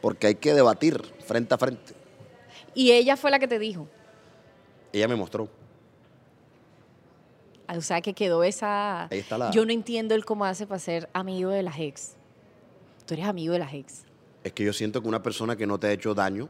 Porque 0.00 0.26
hay 0.28 0.34
que 0.36 0.52
debatir 0.54 1.00
frente 1.24 1.54
a 1.54 1.58
frente. 1.58 1.94
Y 2.74 2.90
ella 2.92 3.16
fue 3.16 3.30
la 3.30 3.38
que 3.38 3.46
te 3.48 3.58
dijo. 3.58 3.86
Ella 4.92 5.06
me 5.08 5.14
mostró. 5.16 5.48
Ah, 7.66 7.76
O 7.76 7.80
sea, 7.80 8.00
que 8.00 8.12
quedó 8.14 8.42
esa... 8.44 9.04
Ahí 9.04 9.18
está 9.20 9.38
la- 9.38 9.50
Yo 9.50 9.64
no 9.64 9.72
entiendo 9.72 10.14
el 10.14 10.24
cómo 10.24 10.44
hace 10.44 10.66
para 10.66 10.78
ser 10.78 11.08
amigo 11.12 11.50
de 11.50 11.62
las 11.62 11.78
ex. 11.78 12.14
Tú 13.06 13.14
eres 13.14 13.26
amigo 13.26 13.52
de 13.52 13.58
las 13.60 13.72
ex. 13.74 14.04
Es 14.44 14.52
que 14.52 14.64
yo 14.64 14.72
siento 14.72 15.00
que 15.02 15.08
una 15.08 15.22
persona 15.22 15.56
que 15.56 15.66
no 15.66 15.78
te 15.78 15.86
ha 15.86 15.92
hecho 15.92 16.14
daño, 16.14 16.48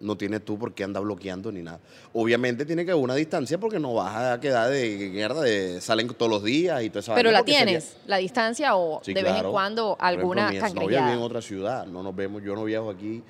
no 0.00 0.16
tienes 0.16 0.44
tú 0.44 0.58
por 0.58 0.74
qué 0.74 0.84
anda 0.84 1.00
bloqueando 1.00 1.50
ni 1.52 1.62
nada. 1.62 1.80
Obviamente 2.12 2.64
tiene 2.66 2.84
que 2.84 2.90
haber 2.90 3.02
una 3.02 3.14
distancia 3.14 3.58
porque 3.58 3.78
no 3.78 3.94
vas 3.94 4.14
a 4.16 4.40
quedar 4.40 4.70
de 4.70 5.10
mierda, 5.12 5.40
de 5.42 5.80
salen 5.80 6.08
todos 6.08 6.30
los 6.30 6.42
días 6.44 6.82
y 6.82 6.90
toda 6.90 7.00
esa 7.00 7.14
Pero 7.14 7.30
la 7.30 7.40
sería- 7.40 7.64
tienes, 7.64 7.96
la 8.06 8.16
distancia 8.18 8.76
o 8.76 9.00
Sí, 9.04 9.14
de 9.14 9.22
vez 9.22 9.36
en 9.36 9.50
cuando 9.50 9.96
alguna 10.00 10.46
cangrejeada. 10.58 11.06
vive 11.06 11.16
en 11.18 11.22
otra 11.22 11.40
ciudad, 11.40 11.86
no 11.86 12.02
nos 12.02 12.14
vemos, 12.14 12.42
yo 12.42 12.54
no 12.54 12.64
viajo 12.64 12.90
aquí 12.90 13.22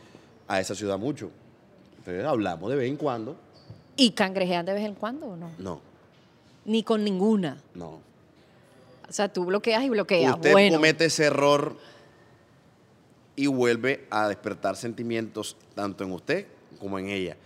a 0.48 0.60
esa 0.60 0.74
ciudad 0.74 0.98
mucho. 0.98 1.30
Entonces 1.98 2.24
hablamos 2.24 2.70
de 2.70 2.76
vez 2.76 2.88
en 2.88 2.96
cuando. 2.96 3.36
¿Y 3.96 4.10
cangrejean 4.10 4.66
de 4.66 4.72
vez 4.72 4.84
en 4.84 4.94
cuando 4.94 5.26
o 5.28 5.36
no? 5.36 5.50
No, 5.58 5.80
Ni 6.64 6.82
con 6.82 7.04
ninguna. 7.04 7.58
no. 7.74 8.00
O 9.06 9.12
sea, 9.12 9.28
tú 9.32 9.44
bloqueas 9.44 9.84
y 9.84 9.90
bloqueas. 9.90 10.34
Usted 10.34 10.50
bueno, 10.52 10.76
comete 10.76 11.04
ese 11.04 11.24
error 11.26 11.76
y 13.36 13.46
vuelve 13.48 14.06
a 14.10 14.28
despertar 14.28 14.76
sentimientos 14.76 15.56
tanto 15.74 16.04
en 16.04 16.12
usted 16.12 16.46
como 16.84 16.98
en 16.98 17.08
ella. 17.08 17.36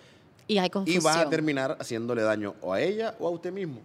y 0.48 0.58
hay 0.58 0.66
Y 0.66 0.70
confusión. 0.70 1.04
vas 1.04 1.16
a 1.16 1.30
terminar 1.30 1.76
haciéndole 1.80 2.22
daño 2.22 2.54
o 2.60 2.72
a 2.72 2.80
ella 2.80 3.14
o 3.20 3.28
a 3.28 3.30
usted 3.30 3.52
mismo. 3.52 3.80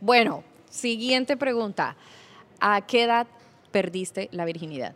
Bueno, 0.00 0.42
siguiente 0.70 1.36
pregunta. 1.36 1.96
¿A 2.60 2.80
qué 2.86 3.02
edad 3.04 3.26
perdiste 3.70 4.28
la 4.32 4.44
virginidad? 4.44 4.94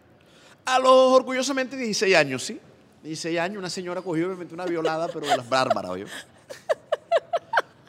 A 0.64 0.78
los 0.78 0.90
orgullosamente 1.12 1.76
16 1.76 2.16
años, 2.16 2.42
¿sí? 2.44 2.58
16 3.02 3.38
años, 3.38 3.58
una 3.58 3.68
señora 3.70 4.00
cogió 4.00 4.26
y 4.26 4.28
me 4.30 4.36
metió 4.36 4.54
una 4.54 4.64
violada, 4.64 5.08
pero 5.08 5.26
de 5.26 5.36
las 5.36 5.48
bárbaras, 5.48 5.90
oye. 5.90 6.06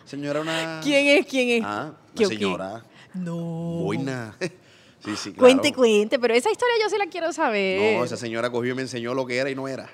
Señora, 0.06 0.42
una. 0.42 0.80
¿Quién 0.84 1.08
es? 1.20 1.26
¿Quién 1.26 1.50
es? 1.50 1.64
Ah, 1.66 1.94
una 2.18 2.28
señora. 2.28 2.84
No. 3.14 3.36
Boina. 3.84 4.36
Sí, 5.06 5.18
sí, 5.18 5.34
claro. 5.34 5.42
Cuente, 5.42 5.74
cuente, 5.74 6.18
pero 6.18 6.34
esa 6.34 6.50
historia 6.50 6.76
yo 6.82 6.90
sí 6.90 6.96
la 6.98 7.08
quiero 7.08 7.34
saber. 7.34 7.98
No, 7.98 8.06
esa 8.06 8.16
señora 8.16 8.50
cogió 8.50 8.72
y 8.72 8.76
me 8.76 8.84
enseñó 8.84 9.14
lo 9.14 9.26
que 9.26 9.36
era 9.36 9.50
y 9.50 9.56
no 9.56 9.68
era. 9.68 9.90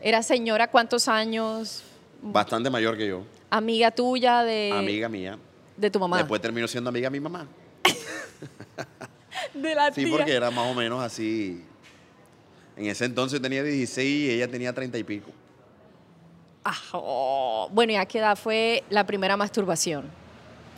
Era 0.00 0.22
señora, 0.22 0.68
¿cuántos 0.70 1.08
años? 1.08 1.82
Bastante 2.22 2.70
mayor 2.70 2.96
que 2.96 3.08
yo. 3.08 3.22
Amiga 3.50 3.90
tuya 3.90 4.42
de, 4.44 4.72
Amiga 4.72 5.08
mía. 5.08 5.38
de 5.76 5.90
tu 5.90 5.98
mamá. 5.98 6.18
Después 6.18 6.40
terminó 6.40 6.68
siendo 6.68 6.90
amiga 6.90 7.06
de 7.06 7.10
mi 7.10 7.20
mamá. 7.20 7.46
de 9.54 9.74
la 9.74 9.92
Sí, 9.92 10.04
tía. 10.04 10.16
porque 10.16 10.32
era 10.34 10.50
más 10.50 10.66
o 10.70 10.74
menos 10.74 11.02
así. 11.02 11.64
En 12.76 12.86
ese 12.86 13.06
entonces 13.06 13.40
tenía 13.42 13.62
16 13.62 14.06
y 14.08 14.30
ella 14.30 14.48
tenía 14.48 14.72
30 14.72 14.98
y 14.98 15.04
pico. 15.04 15.30
Ah, 16.64 16.76
oh. 16.92 17.68
Bueno, 17.72 17.92
¿y 17.92 17.96
a 17.96 18.06
qué 18.06 18.18
edad 18.18 18.36
fue 18.36 18.84
la 18.90 19.04
primera 19.06 19.36
masturbación? 19.36 20.04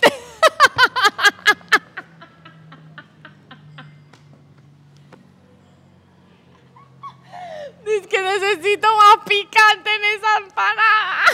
Es 7.87 8.07
que 8.07 8.23
necesito 8.23 8.89
más 8.97 9.25
picante 9.27 9.95
en 9.95 10.05
esa 10.05 10.37
empanada. 10.39 11.25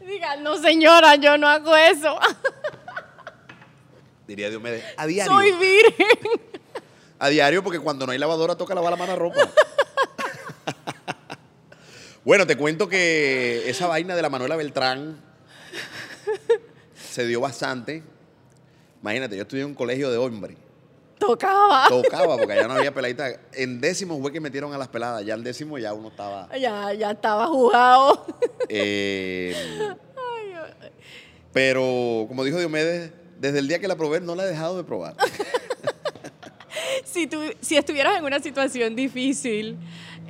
Diga, 0.00 0.36
no 0.36 0.56
señora, 0.56 1.16
yo 1.16 1.36
no 1.36 1.46
hago 1.48 1.76
eso. 1.76 2.18
Diría 4.26 4.50
Diomedes. 4.50 4.84
A 4.96 5.06
diario. 5.06 5.32
Soy 5.32 5.52
virgen. 5.52 6.18
A 7.18 7.28
diario, 7.28 7.62
porque 7.62 7.80
cuando 7.80 8.06
no 8.06 8.12
hay 8.12 8.18
lavadora 8.18 8.56
toca 8.56 8.74
lavar 8.74 8.92
la 8.92 8.96
mano 8.96 9.12
a 9.12 9.16
ropa. 9.16 9.40
bueno, 12.24 12.46
te 12.46 12.56
cuento 12.56 12.88
que 12.88 13.68
esa 13.68 13.86
vaina 13.86 14.14
de 14.14 14.22
la 14.22 14.30
Manuela 14.30 14.56
Beltrán 14.56 15.20
se 16.94 17.26
dio 17.26 17.40
bastante. 17.40 18.02
Imagínate, 19.02 19.36
yo 19.36 19.42
estudié 19.42 19.62
en 19.62 19.70
un 19.70 19.74
colegio 19.74 20.10
de 20.10 20.16
hombres. 20.16 20.56
Tocaba. 21.18 21.86
Tocaba, 21.88 22.36
porque 22.36 22.52
allá 22.52 22.68
no 22.68 22.74
había 22.74 22.92
peladita. 22.92 23.40
En 23.52 23.80
décimo 23.80 24.20
fue 24.20 24.32
que 24.32 24.40
metieron 24.40 24.72
a 24.72 24.78
las 24.78 24.88
peladas. 24.88 25.24
Ya 25.24 25.34
en 25.34 25.42
décimo 25.42 25.78
ya 25.78 25.92
uno 25.92 26.08
estaba. 26.08 26.48
Ya, 26.56 26.92
ya 26.92 27.10
estaba 27.10 27.46
jugado. 27.46 28.26
eh, 28.68 29.54
pero, 31.52 32.26
como 32.28 32.44
dijo 32.44 32.58
Diomedes, 32.58 33.12
Desde 33.40 33.60
el 33.60 33.68
día 33.68 33.78
que 33.78 33.88
la 33.88 33.96
probé 33.96 34.20
no 34.20 34.34
la 34.34 34.44
he 34.44 34.48
dejado 34.48 34.76
de 34.76 34.84
probar. 34.84 35.14
Si, 37.04 37.26
tú, 37.26 37.40
si 37.60 37.76
estuvieras 37.76 38.18
en 38.18 38.24
una 38.24 38.40
situación 38.40 38.94
difícil, 38.94 39.76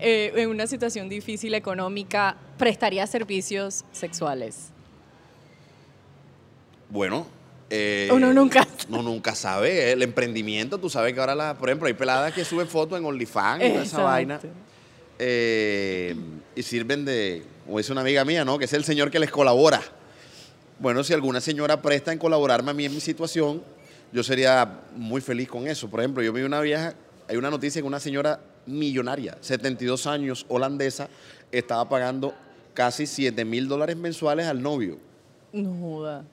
eh, 0.01 0.33
en 0.37 0.49
una 0.49 0.67
situación 0.67 1.09
difícil 1.09 1.55
económica, 1.55 2.37
¿prestarías 2.57 3.11
servicios 3.11 3.85
sexuales? 3.93 4.69
Bueno. 6.89 7.27
Eh, 7.71 8.09
Uno 8.13 8.33
nunca 8.33 8.67
No, 8.89 9.03
nunca 9.03 9.35
sabe. 9.35 9.93
El 9.93 10.03
emprendimiento, 10.03 10.79
tú 10.79 10.89
sabes 10.89 11.13
que 11.13 11.21
ahora, 11.21 11.35
la, 11.35 11.55
por 11.59 11.69
ejemplo, 11.69 11.87
hay 11.89 11.95
peladas 11.95 12.33
que 12.33 12.45
suben 12.45 12.67
fotos 12.69 12.99
en 12.99 13.05
OnlyFans 13.05 13.65
y 13.65 13.69
toda 13.71 13.83
esa 13.83 14.03
vaina. 14.03 14.41
eh, 15.19 16.15
y 16.55 16.63
sirven 16.63 17.05
de, 17.05 17.43
como 17.67 17.79
dice 17.79 17.93
una 17.93 18.01
amiga 18.03 18.25
mía, 18.25 18.45
¿no? 18.45 18.59
Que 18.59 18.65
es 18.67 18.73
el 18.73 18.85
señor 18.85 19.11
que 19.11 19.19
les 19.19 19.31
colabora. 19.31 19.81
Bueno, 20.79 21.03
si 21.05 21.13
alguna 21.13 21.41
señora 21.41 21.83
presta 21.83 22.13
en 22.13 22.19
colaborarme 22.19 22.71
a 22.71 22.75
mí 22.75 22.85
en 22.85 22.95
mi 22.95 23.01
situación, 23.01 23.63
yo 24.13 24.23
sería 24.23 24.81
muy 24.97 25.21
feliz 25.21 25.49
con 25.49 25.67
eso. 25.67 25.91
Por 25.91 26.01
ejemplo, 26.01 26.23
yo 26.23 26.33
vi 26.33 26.43
una 26.43 26.61
vieja, 26.61 26.95
hay 27.29 27.37
una 27.37 27.51
noticia 27.51 27.83
que 27.83 27.87
una 27.87 28.01
señora 28.01 28.41
millonaria, 28.67 29.37
72 29.41 30.07
años, 30.07 30.47
holandesa, 30.49 31.09
estaba 31.51 31.89
pagando 31.89 32.35
casi 32.75 33.07
7 33.07 33.45
mil 33.45 33.67
dólares 33.67 33.97
mensuales 33.97 34.47
al 34.47 34.63
novio. 34.63 34.99
No 35.53 35.75
joda. 35.81 36.25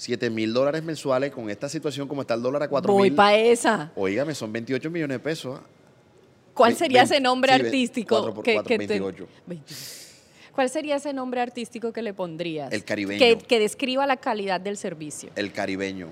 7 0.00 0.30
mil 0.30 0.54
dólares 0.54 0.82
mensuales 0.82 1.30
con 1.30 1.50
esta 1.50 1.68
situación 1.68 2.08
como 2.08 2.22
está 2.22 2.32
el 2.32 2.40
dólar 2.40 2.62
a 2.62 2.68
4 2.68 2.90
Voy 2.90 3.10
mil. 3.10 3.14
para 3.16 3.36
esa. 3.36 3.92
Oígame, 3.94 4.34
son 4.34 4.50
28 4.50 4.90
millones 4.90 5.16
de 5.16 5.18
pesos. 5.18 5.60
¿ah? 5.60 5.66
¿Cuál 6.54 6.74
sería 6.74 7.02
ese 7.02 7.20
nombre 7.20 7.54
sí, 7.54 7.60
artístico? 7.60 8.14
cuatro 8.16 8.32
por 8.34 8.44
cuatro, 8.44 8.64
te- 8.64 8.78
28. 8.78 9.28
28. 9.46 9.84
¿Cuál 10.54 10.70
sería 10.70 10.96
ese 10.96 11.12
nombre 11.12 11.42
artístico 11.42 11.92
que 11.92 12.00
le 12.00 12.14
pondrías? 12.14 12.72
El 12.72 12.82
caribeño. 12.82 13.18
Que, 13.18 13.36
que 13.36 13.58
describa 13.58 14.06
la 14.06 14.16
calidad 14.16 14.58
del 14.58 14.78
servicio. 14.78 15.28
El 15.36 15.52
caribeño. 15.52 16.08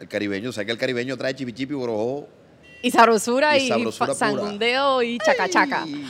El 0.00 0.08
caribeño, 0.08 0.48
o 0.48 0.52
sea 0.52 0.64
que 0.64 0.72
el 0.72 0.78
caribeño 0.78 1.18
trae 1.18 1.34
chipichipi, 1.34 1.74
borojó. 1.74 2.26
Y 2.82 2.90
sabrosura 2.90 3.58
Y 3.58 3.66
y, 3.66 3.68
sabrosura 3.68 4.14
pura. 4.14 4.18
sangundeo 4.18 5.02
y 5.02 5.18
chacachaca. 5.18 5.82
Ay. 5.82 6.06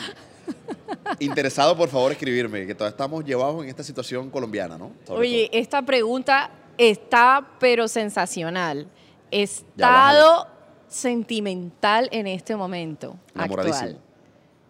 Interesado, 1.18 1.76
por 1.76 1.88
favor, 1.88 2.12
escribirme, 2.12 2.66
que 2.66 2.74
todavía 2.74 2.90
estamos 2.92 3.24
llevados 3.24 3.62
en 3.62 3.68
esta 3.68 3.82
situación 3.82 4.30
colombiana, 4.30 4.76
¿no? 4.78 4.92
Sobre 5.06 5.20
Oye, 5.20 5.48
todo. 5.50 5.60
esta 5.60 5.82
pregunta 5.82 6.50
está 6.78 7.46
pero 7.58 7.88
sensacional. 7.88 8.86
Estado 9.30 10.46
sentimental 10.88 12.08
en 12.12 12.26
este 12.26 12.56
momento 12.56 13.16
Enamoradísimo. 13.34 13.86
actual. 13.86 14.00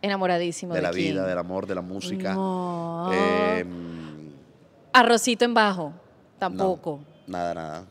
Enamoradísimo 0.03 0.75
de, 0.75 0.79
de 0.81 0.83
la 0.87 0.91
quién? 0.93 1.13
vida, 1.13 1.27
del 1.27 1.39
amor, 1.39 1.67
de 1.67 1.75
la 1.75 1.83
música. 1.83 2.35
No. 2.35 3.11
Eh, 3.13 3.65
Arrocito 4.93 5.45
en 5.45 5.55
bajo. 5.55 5.93
Tampoco. 6.39 7.01
No, 7.27 7.33
nada, 7.39 7.55
nada. 7.55 7.85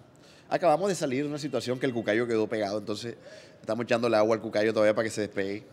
Acabamos 0.49 0.89
de 0.89 0.95
salir 0.95 1.23
de 1.23 1.29
una 1.29 1.37
situación 1.37 1.79
que 1.79 1.85
el 1.85 1.93
cucayo 1.93 2.25
quedó 2.27 2.47
pegado, 2.47 2.79
entonces 2.79 3.15
estamos 3.61 3.83
echándole 3.85 4.17
agua 4.17 4.35
al 4.35 4.41
cucayo 4.41 4.73
todavía 4.73 4.95
para 4.95 5.03
que 5.05 5.11
se 5.11 5.21
despegue. 5.21 5.63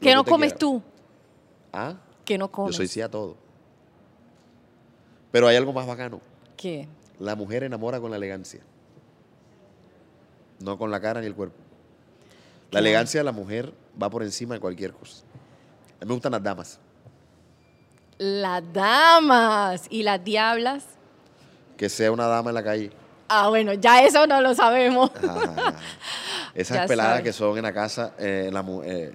¿Qué 0.00 0.14
no 0.14 0.24
comes 0.24 0.56
tú? 0.56 0.82
¿Ah? 1.76 1.94
¿Qué 2.24 2.38
no 2.38 2.46
Yo 2.46 2.52
comes? 2.52 2.74
soy 2.76 2.88
sí 2.88 3.02
a 3.02 3.10
todo. 3.10 3.36
Pero 5.30 5.46
hay 5.46 5.56
algo 5.56 5.72
más 5.74 5.86
bacano. 5.86 6.20
¿Qué? 6.56 6.88
La 7.18 7.34
mujer 7.36 7.64
enamora 7.64 8.00
con 8.00 8.10
la 8.10 8.16
elegancia. 8.16 8.60
No 10.60 10.78
con 10.78 10.90
la 10.90 11.00
cara 11.00 11.20
ni 11.20 11.26
el 11.26 11.34
cuerpo. 11.34 11.56
La 12.70 12.80
elegancia 12.80 13.20
de 13.20 13.24
la 13.24 13.32
mujer 13.32 13.74
va 14.02 14.08
por 14.08 14.22
encima 14.22 14.54
de 14.54 14.60
cualquier 14.60 14.92
cosa. 14.94 15.22
A 16.00 16.04
mí 16.04 16.08
me 16.08 16.14
gustan 16.14 16.32
las 16.32 16.42
damas. 16.42 16.78
Las 18.18 18.62
damas 18.72 19.86
y 19.90 20.02
las 20.02 20.24
diablas. 20.24 20.84
Que 21.76 21.90
sea 21.90 22.10
una 22.10 22.26
dama 22.26 22.50
en 22.50 22.54
la 22.54 22.64
calle. 22.64 22.90
Ah, 23.28 23.48
bueno, 23.48 23.74
ya 23.74 24.02
eso 24.02 24.26
no 24.26 24.40
lo 24.40 24.54
sabemos. 24.54 25.10
Esas 26.54 26.78
Ya 26.78 26.86
peladas 26.86 27.10
sabes. 27.18 27.24
que 27.24 27.32
son 27.34 27.56
en 27.58 27.64
la 27.64 27.72
casa, 27.74 28.14
eh, 28.18 28.48
la, 28.50 28.64
eh, 28.84 29.12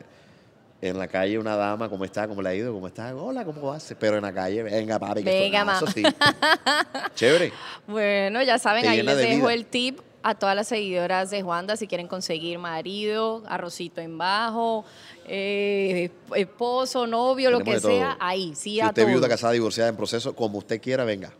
en 0.81 0.97
la 0.97 1.07
calle, 1.07 1.37
una 1.37 1.55
dama, 1.55 1.87
¿cómo 1.89 2.05
está? 2.05 2.27
¿Cómo 2.27 2.41
le 2.41 2.49
ha 2.49 2.55
ido? 2.55 2.73
¿Cómo 2.73 2.87
está? 2.87 3.15
Hola, 3.15 3.45
¿cómo 3.45 3.61
vas? 3.61 3.93
Pero 3.99 4.15
en 4.17 4.23
la 4.23 4.33
calle, 4.33 4.63
venga, 4.63 4.97
papi, 4.97 5.23
que 5.23 5.29
Venga, 5.29 5.61
esto- 5.73 5.85
eso 5.85 5.87
sí. 5.93 6.03
Chévere. 7.15 7.53
Bueno, 7.87 8.41
ya 8.41 8.57
saben, 8.57 8.81
Te 8.83 8.89
ahí 8.89 9.03
les 9.03 9.17
de 9.17 9.21
dejo 9.27 9.41
vida. 9.43 9.53
el 9.53 9.65
tip 9.67 9.99
a 10.23 10.35
todas 10.35 10.55
las 10.55 10.67
seguidoras 10.67 11.29
de 11.29 11.41
Juanda 11.43 11.75
si 11.77 11.87
quieren 11.87 12.07
conseguir 12.07 12.57
marido, 12.59 13.43
arrocito 13.47 14.01
en 14.01 14.17
bajo, 14.17 14.83
eh, 15.27 16.09
esposo, 16.35 17.05
novio, 17.07 17.51
lo 17.51 17.59
que 17.59 17.79
sea, 17.79 18.17
ahí, 18.19 18.53
sí 18.55 18.71
Si 18.75 18.81
a 18.81 18.87
usted 18.87 19.05
viuda, 19.07 19.27
casada, 19.29 19.53
divorciada, 19.53 19.89
en 19.89 19.95
proceso, 19.95 20.35
como 20.35 20.57
usted 20.59 20.81
quiera, 20.81 21.03
venga. 21.05 21.31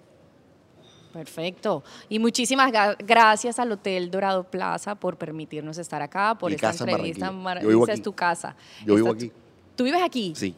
Perfecto. 1.13 1.84
Y 2.10 2.19
muchísimas 2.19 2.71
gracias 3.00 3.60
al 3.60 3.71
Hotel 3.71 4.10
Dorado 4.12 4.43
Plaza 4.43 4.95
por 4.95 5.17
permitirnos 5.17 5.78
estar 5.78 6.02
acá, 6.02 6.36
por 6.36 6.50
Mi 6.52 6.56
esta 6.56 6.71
casa 6.71 6.84
entrevista. 6.86 7.32
Mar- 7.32 7.62
Yo 7.62 7.67
vivo 7.69 7.84
esa 7.84 7.93
es 7.93 8.00
aquí. 8.00 8.04
tu 8.04 8.13
casa. 8.13 8.56
Yo 8.86 8.95
vivo 8.95 9.12
aquí. 9.12 9.32
¿Tú 9.76 9.84
vives 9.84 10.02
aquí? 10.02 10.34
Sí, 10.36 10.56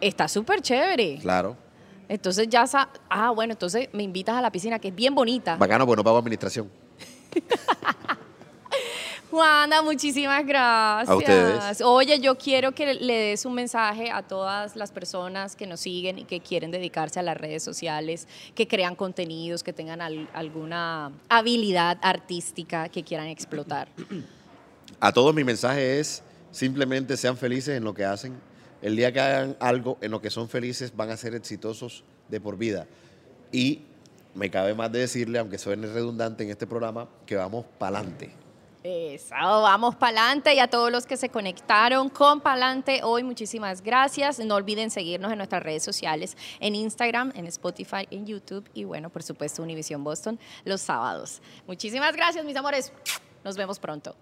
Está 0.00 0.28
súper 0.28 0.60
chévere. 0.62 1.18
claro. 1.20 1.56
Entonces 2.08 2.48
ya 2.48 2.66
sa 2.66 2.88
Ah, 3.10 3.30
bueno, 3.30 3.52
entonces 3.52 3.88
me 3.92 4.02
invitas 4.02 4.34
a 4.36 4.40
la 4.40 4.50
piscina, 4.50 4.78
que 4.78 4.88
es 4.88 4.94
bien 4.94 5.14
bonita. 5.14 5.56
Bacano, 5.56 5.84
porque 5.86 5.96
no 5.98 6.04
pago 6.04 6.18
administración. 6.18 6.70
Juana, 9.30 9.82
muchísimas 9.82 10.46
gracias. 10.46 11.08
A 11.10 11.16
ustedes. 11.16 11.80
Oye, 11.82 12.18
yo 12.18 12.36
quiero 12.38 12.72
que 12.72 12.94
le 12.94 13.14
des 13.14 13.44
un 13.44 13.54
mensaje 13.54 14.10
a 14.10 14.22
todas 14.22 14.74
las 14.74 14.90
personas 14.90 15.54
que 15.54 15.66
nos 15.66 15.80
siguen 15.80 16.18
y 16.18 16.24
que 16.24 16.40
quieren 16.40 16.70
dedicarse 16.70 17.20
a 17.20 17.22
las 17.22 17.36
redes 17.36 17.62
sociales, 17.62 18.26
que 18.54 18.66
crean 18.66 18.96
contenidos, 18.96 19.62
que 19.62 19.74
tengan 19.74 20.00
al- 20.00 20.28
alguna 20.32 21.12
habilidad 21.28 21.98
artística 22.00 22.88
que 22.88 23.04
quieran 23.04 23.26
explotar. 23.26 23.88
A 24.98 25.12
todos 25.12 25.34
mi 25.34 25.44
mensaje 25.44 26.00
es 26.00 26.22
simplemente 26.50 27.16
sean 27.18 27.36
felices 27.36 27.76
en 27.76 27.84
lo 27.84 27.92
que 27.92 28.06
hacen. 28.06 28.34
El 28.80 28.96
día 28.96 29.12
que 29.12 29.20
hagan 29.20 29.56
algo 29.60 29.98
en 30.00 30.10
lo 30.10 30.22
que 30.22 30.30
son 30.30 30.48
felices 30.48 30.96
van 30.96 31.10
a 31.10 31.16
ser 31.18 31.34
exitosos 31.34 32.02
de 32.28 32.40
por 32.40 32.56
vida. 32.56 32.86
Y 33.52 33.82
me 34.34 34.50
cabe 34.50 34.74
más 34.74 34.90
de 34.90 35.00
decirle, 35.00 35.38
aunque 35.38 35.58
suene 35.58 35.86
redundante 35.88 36.44
en 36.44 36.50
este 36.50 36.66
programa, 36.66 37.08
que 37.26 37.36
vamos 37.36 37.66
para 37.78 37.98
adelante. 37.98 38.30
Eso, 38.82 39.34
vamos 39.34 39.96
para 39.96 40.20
adelante 40.20 40.54
y 40.54 40.60
a 40.60 40.68
todos 40.68 40.92
los 40.92 41.04
que 41.04 41.16
se 41.16 41.28
conectaron 41.28 42.08
con 42.08 42.40
Palante 42.40 43.00
hoy, 43.02 43.24
muchísimas 43.24 43.82
gracias. 43.82 44.38
No 44.38 44.54
olviden 44.54 44.90
seguirnos 44.90 45.32
en 45.32 45.38
nuestras 45.38 45.62
redes 45.62 45.82
sociales, 45.82 46.36
en 46.60 46.76
Instagram, 46.76 47.32
en 47.34 47.46
Spotify, 47.46 48.06
en 48.10 48.26
YouTube 48.26 48.68
y 48.74 48.84
bueno, 48.84 49.10
por 49.10 49.22
supuesto, 49.24 49.62
Univision 49.62 50.04
Boston 50.04 50.38
los 50.64 50.80
sábados. 50.80 51.42
Muchísimas 51.66 52.14
gracias, 52.14 52.44
mis 52.44 52.56
amores. 52.56 52.92
Nos 53.44 53.56
vemos 53.56 53.78
pronto. 53.78 54.16